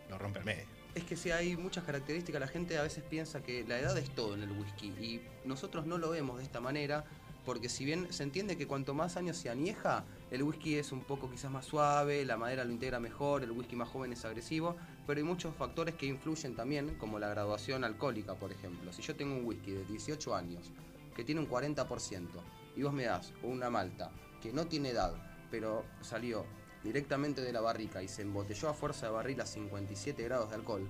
[0.09, 0.65] lo rompe el medio.
[0.95, 4.09] Es que si hay muchas características, la gente a veces piensa que la edad es
[4.09, 7.05] todo en el whisky y nosotros no lo vemos de esta manera
[7.45, 11.01] porque si bien se entiende que cuanto más años se añeja, el whisky es un
[11.01, 14.75] poco quizás más suave, la madera lo integra mejor, el whisky más joven es agresivo,
[15.07, 18.91] pero hay muchos factores que influyen también, como la graduación alcohólica, por ejemplo.
[18.93, 20.71] Si yo tengo un whisky de 18 años
[21.15, 22.27] que tiene un 40%
[22.75, 24.11] y vos me das una malta
[24.41, 25.13] que no tiene edad,
[25.49, 26.45] pero salió
[26.83, 30.55] directamente de la barrica y se embotelló a fuerza de barril a 57 grados de
[30.55, 30.87] alcohol,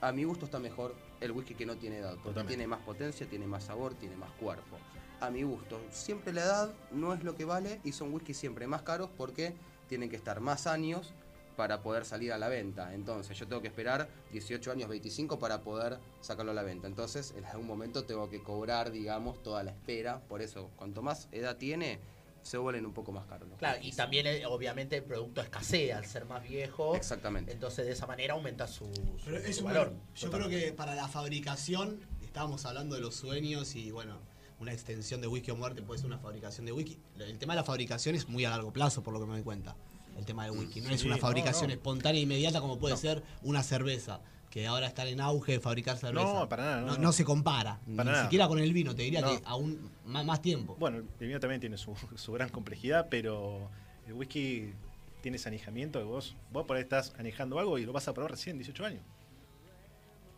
[0.00, 2.54] a mi gusto está mejor el whisky que no tiene edad, porque Totalmente.
[2.56, 4.78] tiene más potencia, tiene más sabor, tiene más cuerpo.
[5.22, 8.66] A mi gusto, siempre la edad no es lo que vale y son whiskies siempre
[8.66, 9.54] más caros porque
[9.88, 11.14] tienen que estar más años
[11.56, 12.92] para poder salir a la venta.
[12.92, 16.88] Entonces yo tengo que esperar 18 años, 25 para poder sacarlo a la venta.
[16.88, 20.18] Entonces en algún momento tengo que cobrar, digamos, toda la espera.
[20.28, 22.00] Por eso, cuanto más edad tiene,
[22.42, 23.48] se vuelven un poco más caros.
[23.48, 26.96] los Claro, y también eh, obviamente el producto escasea al ser más viejo.
[26.96, 27.52] Exactamente.
[27.52, 29.92] Entonces de esa manera aumenta su, su- Pero es su un- valor.
[30.16, 34.18] yo creo que para la fabricación, estábamos hablando de los sueños y bueno,
[34.62, 36.96] una extensión de whisky o muerte puede ser una fabricación de whisky.
[37.18, 39.42] El tema de la fabricación es muy a largo plazo, por lo que me doy
[39.42, 39.76] cuenta.
[40.16, 40.80] El tema del whisky.
[40.80, 41.74] No es una fabricación no.
[41.74, 44.20] espontánea e inmediata como puede ser una cerveza.
[44.50, 46.32] Que ahora están en auge de fabricar cerveza.
[46.32, 47.80] No, para nada, no, No, se compara.
[47.96, 48.22] Para ni nada.
[48.24, 48.94] siquiera con el vino.
[48.94, 50.76] Te diría que aún más, más tiempo.
[50.78, 53.68] Bueno, el vino también tiene su, su gran complejidad, pero
[54.06, 54.74] el whisky
[55.22, 58.14] tiene ese anejamiento que vos, vos por ahí estás anejando algo y lo vas a
[58.14, 59.02] probar recién en 18 años.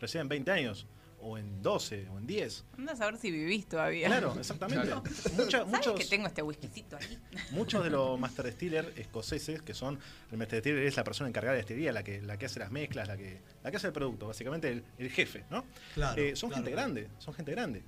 [0.00, 0.86] Recién en 20 años,
[1.26, 2.64] o en 12, o en 10.
[2.78, 4.08] Anda a saber si vivís todavía.
[4.08, 4.94] Claro, exactamente.
[5.36, 7.18] Mucha- ¿Sabes muchos, que tengo este whiskycito ahí?
[7.50, 9.98] muchos de los master distiller escoceses, que son,
[10.30, 12.70] el master distiller es la persona encargada de destilería, la que, la que hace las
[12.70, 15.64] mezclas, la que, la que hace el producto, básicamente el, el jefe, ¿no?
[15.94, 16.92] Claro, Eh, son claro, gente claro.
[16.92, 17.82] grande, son gente grande.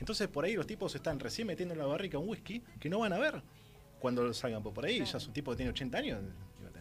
[0.00, 2.98] Entonces por ahí los tipos están recién metiendo en la barrica un whisky que no
[2.98, 3.40] van a ver
[4.00, 5.04] cuando salgan por ahí.
[5.04, 6.20] Ya es un tipo que tiene 80 años,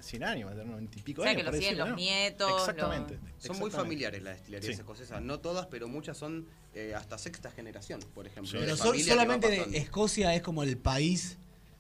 [0.04, 1.44] 100 años, va a tener 90 y pico O sea, años.
[1.44, 1.96] que lo siguen los ¿no?
[1.96, 3.20] nietos, Exactamente.
[3.38, 4.80] Son muy familiares las destilerías Sí.
[4.82, 8.52] escocesas, no todas, pero muchas son eh, hasta sexta generación, por ejemplo.
[8.52, 8.58] Sí.
[8.60, 9.78] Pero so- solamente.
[9.78, 11.38] Escocia es como el país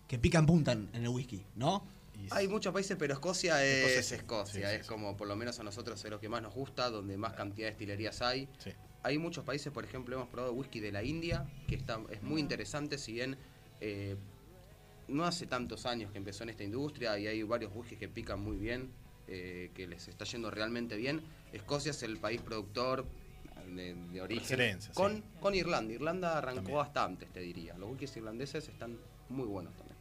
[0.07, 1.86] que pica en punta en el whisky, ¿no?
[2.32, 4.15] Hay muchos países, pero Escocia es Escocia sí.
[4.15, 4.89] Escocia, Sí, sí, es sí.
[4.91, 7.67] como por lo menos a nosotros es lo que más nos gusta, donde más cantidad
[7.67, 8.47] de destilerías hay.
[8.57, 8.72] Sí.
[9.03, 12.41] Hay muchos países, por ejemplo, hemos probado whisky de la India, que está, es muy
[12.41, 13.38] interesante, si bien
[13.80, 14.17] eh,
[15.10, 18.39] no hace tantos años que empezó en esta industria y hay varios whiskies que pican
[18.41, 18.91] muy bien,
[19.28, 21.22] eh, que les está yendo realmente bien.
[21.51, 23.05] Escocia es el país productor
[23.76, 24.80] de, de origen.
[24.93, 25.24] con, sí.
[25.39, 25.93] con Irlanda.
[25.93, 26.80] Irlanda arrancó También.
[26.80, 27.78] hasta antes, te diría.
[27.78, 28.97] Los whiskies irlandeses están
[29.30, 29.97] muy buenos también.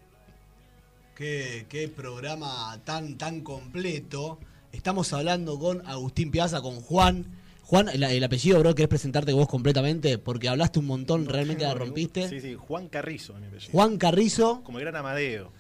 [1.15, 4.39] Qué, qué programa tan, tan completo.
[4.73, 7.27] Estamos hablando con Agustín Piazza, con Juan.
[7.69, 10.17] Juan, el, el apellido, bro, ¿querés presentarte vos completamente?
[10.17, 12.27] Porque hablaste un montón, No realmente la rompiste.
[12.27, 13.73] Sí, sí, Juan Carrizo es mi apellido.
[13.73, 15.53] Juan Carrizo, Como el gran Amadeo,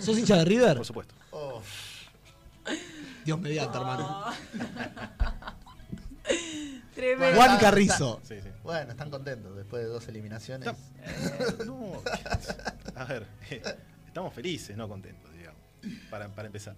[0.00, 0.76] ¿sos hincha de River?
[0.78, 1.14] por supuesto.
[1.30, 1.62] Oh,
[3.24, 4.24] Dios mediante, hermano.
[6.94, 7.36] Tremendo.
[7.36, 8.20] Juan Carrizo.
[8.26, 8.48] Sí, sí.
[8.62, 10.68] bueno, están contentos después de dos eliminaciones.
[10.68, 12.02] Está- No,
[12.96, 13.62] a ver, eh,
[14.06, 15.60] estamos felices, no contentos, digamos,
[16.10, 16.74] para, para empezar.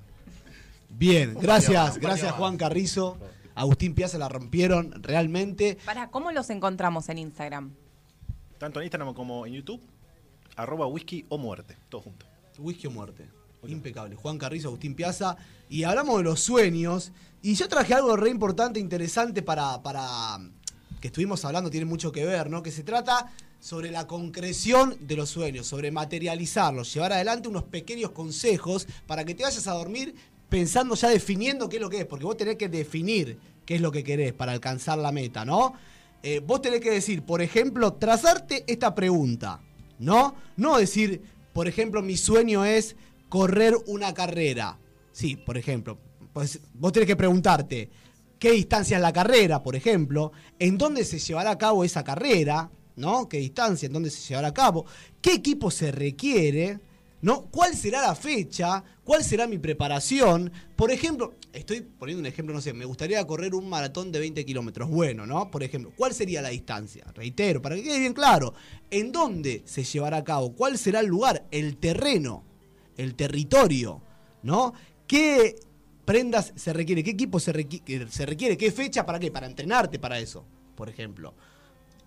[0.89, 2.57] Bien, gracias, gracias Juan.
[2.57, 3.18] Carrizo.
[3.57, 5.78] Agustín Piazza la rompieron realmente.
[5.84, 7.72] Para, ¿cómo los encontramos en Instagram?
[8.59, 9.80] Tanto en Instagram como en YouTube,
[10.57, 12.26] arroba whisky o muerte, todo junto.
[12.59, 13.26] Whisky o muerte.
[13.66, 14.14] Impecable.
[14.14, 15.36] Juan Carrizo, Agustín Piazza.
[15.68, 17.11] Y hablamos de los sueños.
[17.42, 20.38] Y yo traje algo re importante, interesante para, para
[21.00, 22.62] que estuvimos hablando, tiene mucho que ver, ¿no?
[22.62, 28.12] Que se trata sobre la concreción de los sueños, sobre materializarlos, llevar adelante unos pequeños
[28.12, 30.14] consejos para que te vayas a dormir
[30.49, 33.80] pensando ya definiendo qué es lo que es, porque vos tenés que definir qué es
[33.80, 35.74] lo que querés para alcanzar la meta, ¿no?
[36.22, 39.61] Eh, vos tenés que decir, por ejemplo, trazarte esta pregunta,
[39.99, 40.34] ¿no?
[40.57, 41.22] No decir,
[41.53, 42.97] por ejemplo, mi sueño es
[43.28, 44.78] correr una carrera.
[45.12, 45.99] Sí, por ejemplo.
[46.32, 47.90] Pues vos tenés que preguntarte
[48.38, 52.70] qué distancia es la carrera, por ejemplo, en dónde se llevará a cabo esa carrera,
[52.97, 53.28] ¿no?
[53.28, 54.84] ¿Qué distancia, en dónde se llevará a cabo?
[55.20, 56.78] ¿Qué equipo se requiere?
[57.23, 57.47] ¿No?
[57.47, 58.85] ¿Cuál será la fecha?
[59.03, 60.53] ¿Cuál será mi preparación?
[60.77, 64.45] Por ejemplo, estoy poniendo un ejemplo, no sé, me gustaría correr un maratón de 20
[64.45, 64.89] kilómetros.
[64.91, 65.51] Bueno, ¿no?
[65.51, 67.05] Por ejemplo, ¿cuál sería la distancia?
[67.14, 68.53] Reitero, para que quede bien claro.
[68.91, 70.55] ¿En dónde se llevará a cabo?
[70.55, 71.47] ¿Cuál será el lugar?
[71.51, 72.45] El terreno,
[72.97, 74.03] el territorio,
[74.43, 74.75] ¿no?
[75.07, 75.57] ¿Qué
[76.05, 77.03] prendas se requiere?
[77.03, 78.57] ¿Qué equipo se, requi- se requiere?
[78.59, 79.07] ¿Qué fecha?
[79.07, 79.31] ¿Para qué?
[79.31, 80.45] Para entrenarte para eso,
[80.77, 81.35] por ejemplo.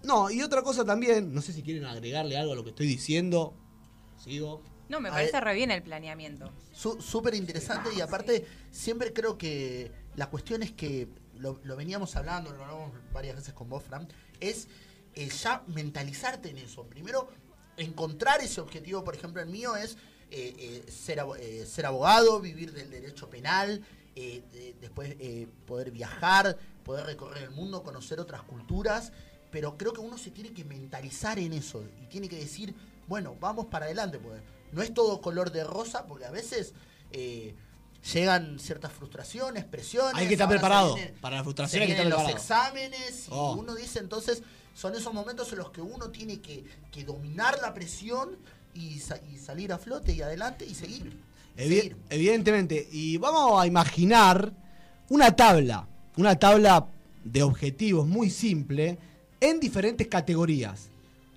[0.04, 2.88] No, y otra cosa también, no sé si quieren agregarle algo a lo que estoy
[2.88, 3.54] diciendo.
[4.24, 4.62] Sigo.
[4.90, 6.52] No, me parece re bien el planeamiento.
[6.74, 12.52] Súper interesante y aparte siempre creo que la cuestión es que lo, lo veníamos hablando,
[12.52, 14.08] lo hablamos varias veces con vos, Fran,
[14.40, 14.68] es
[15.14, 16.84] eh, ya mentalizarte en eso.
[16.86, 17.30] Primero,
[17.78, 19.96] encontrar ese objetivo, por ejemplo, el mío es
[20.32, 21.20] eh, eh, ser,
[21.66, 23.84] ser abogado, vivir del derecho penal,
[24.16, 25.16] de- después
[25.66, 29.14] poder viajar, poder recorrer el mundo, conocer otras culturas,
[29.52, 32.74] pero creo que uno se tiene que mentalizar en eso y tiene que decir,
[33.08, 34.42] bueno, vamos para adelante, pues
[34.72, 36.74] no es todo color de rosa, porque a veces
[37.12, 37.56] eh,
[38.14, 40.16] llegan ciertas frustraciones, presiones.
[40.16, 40.96] Hay que estar preparado.
[40.96, 42.38] vienen- Para la se frustración hay que estar los preparado.
[42.44, 43.54] exámenes y Oh.
[43.56, 44.42] uno dice entonces
[44.76, 48.38] son esos momentos en los que uno tiene que, que dominar la presión
[48.74, 51.20] y, sa- y salir a flote y adelante y seguir.
[51.58, 51.98] Evi- seguir.
[52.10, 52.88] evidentemente.
[52.92, 54.54] Y vamos a imaginar
[55.10, 56.88] una tabla, una tabla
[57.26, 58.98] de objetivos muy simple
[59.42, 60.90] en diferentes categorías,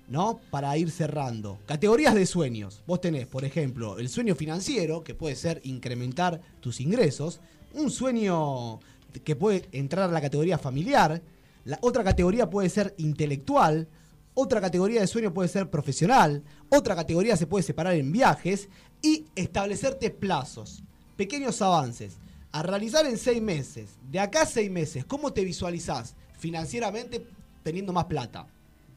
[0.07, 0.39] ¿no?
[0.49, 1.59] Para ir cerrando.
[1.65, 2.83] Categorías de sueños.
[2.85, 7.39] Vos tenés, por ejemplo, el sueño financiero, que puede ser incrementar tus ingresos.
[7.73, 8.79] Un sueño
[9.23, 11.21] que puede entrar a la categoría familiar.
[11.65, 13.87] La otra categoría puede ser intelectual.
[14.33, 16.43] Otra categoría de sueño puede ser profesional.
[16.69, 18.69] Otra categoría se puede separar en viajes.
[19.01, 20.83] Y establecerte plazos,
[21.15, 22.17] pequeños avances.
[22.51, 23.91] A realizar en seis meses.
[24.11, 27.25] De acá a seis meses, ¿cómo te visualizás financieramente
[27.63, 28.47] teniendo más plata?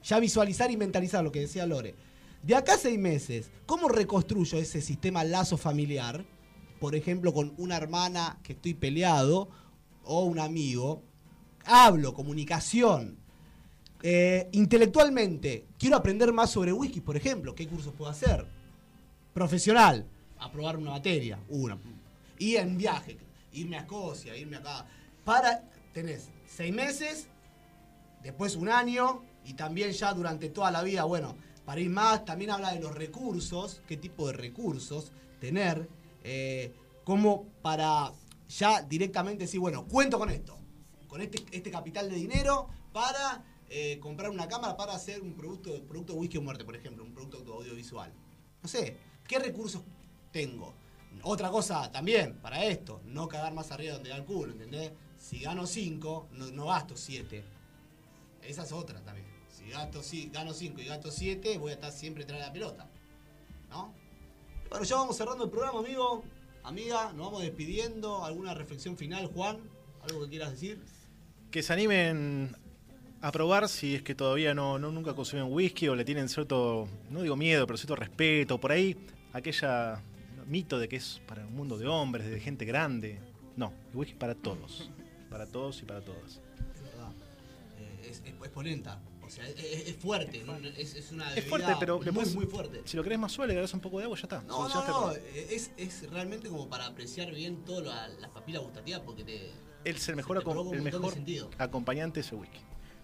[0.06, 1.96] Ya visualizar y mentalizar lo que decía Lore.
[2.44, 6.24] De acá a seis meses, ¿cómo reconstruyo ese sistema lazo familiar?
[6.78, 9.48] Por ejemplo, con una hermana que estoy peleado
[10.04, 11.02] o un amigo.
[11.64, 13.18] Hablo, comunicación.
[14.00, 17.56] Eh, intelectualmente, quiero aprender más sobre whisky, por ejemplo.
[17.56, 18.46] ¿Qué cursos puedo hacer?
[19.34, 20.06] Profesional,
[20.38, 21.78] aprobar una materia, una.
[22.38, 23.18] Y en viaje,
[23.52, 24.86] irme a Escocia, irme acá.
[25.24, 27.26] Para, tenés seis meses,
[28.22, 32.50] después un año y también ya durante toda la vida, bueno, para ir más, también
[32.50, 35.88] habla de los recursos, qué tipo de recursos tener,
[36.24, 36.74] eh,
[37.04, 38.12] como para
[38.48, 40.58] ya directamente decir, bueno, cuento con esto,
[41.06, 45.82] con este, este capital de dinero para eh, comprar una cámara para hacer un producto,
[45.86, 48.12] producto whisky o muerte, por ejemplo, un producto audiovisual.
[48.62, 49.82] No sé, ¿qué recursos
[50.32, 50.74] tengo?
[51.22, 54.92] Otra cosa también, para esto, no cagar más arriba donde da el culo, ¿entendés?
[55.16, 57.44] Si gano 5, no, no gasto 7.
[58.42, 59.35] Esa es otra también.
[59.66, 62.88] Si gasto, si, gano 5 y gasto 7, voy a estar siempre de la pelota.
[63.68, 63.92] ¿No?
[64.70, 66.22] Bueno, ya vamos cerrando el programa, amigo.
[66.62, 68.24] Amiga, nos vamos despidiendo.
[68.24, 69.58] ¿Alguna reflexión final, Juan?
[70.02, 70.80] ¿Algo que quieras decir?
[71.50, 72.56] Que se animen
[73.20, 76.86] a probar si es que todavía no, no nunca consumen whisky o le tienen cierto,
[77.10, 78.60] no digo miedo, pero cierto respeto.
[78.60, 78.96] Por ahí,
[79.32, 80.00] aquella
[80.46, 83.18] mito de que es para un mundo de hombres, de gente grande.
[83.56, 84.90] No, el whisky es para todos.
[85.28, 86.40] Para todos y para todas.
[86.72, 87.12] Es verdad.
[87.80, 89.00] Eh, es, es, es polenta.
[89.26, 90.42] O sea, es, es- es fuerte.
[90.44, 90.56] ¿no?
[90.56, 92.82] Es, es una Es bebida fuerte, pero muy, puedes- muy fuerte.
[92.84, 94.42] Si lo querés más suave, le agregas un poco de agua y ya está.
[94.42, 95.12] No, no, no.
[95.12, 99.50] Es, es realmente como para apreciar bien todas las papilas gustativas porque te.
[99.84, 101.14] Es el mejor, el de mejor
[101.58, 102.58] acompañante es el whisky.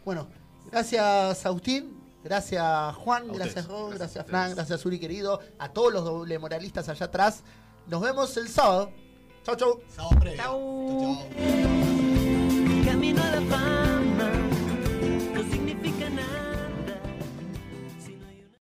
[0.04, 0.28] Bueno,
[0.70, 3.66] gracias Agustín, gracias Juan, A gracias ustedes.
[3.68, 7.44] Ro, Gracias gracias a Fran, gracias Uri querido, a todos los doble moralistas allá atrás.
[7.86, 8.90] Nos vemos el sábado.
[9.44, 9.80] Chau, chau.
[9.94, 10.42] Sábado previo.
[10.42, 11.28] Chau.
[12.84, 13.00] Chau,
[13.50, 13.91] chau.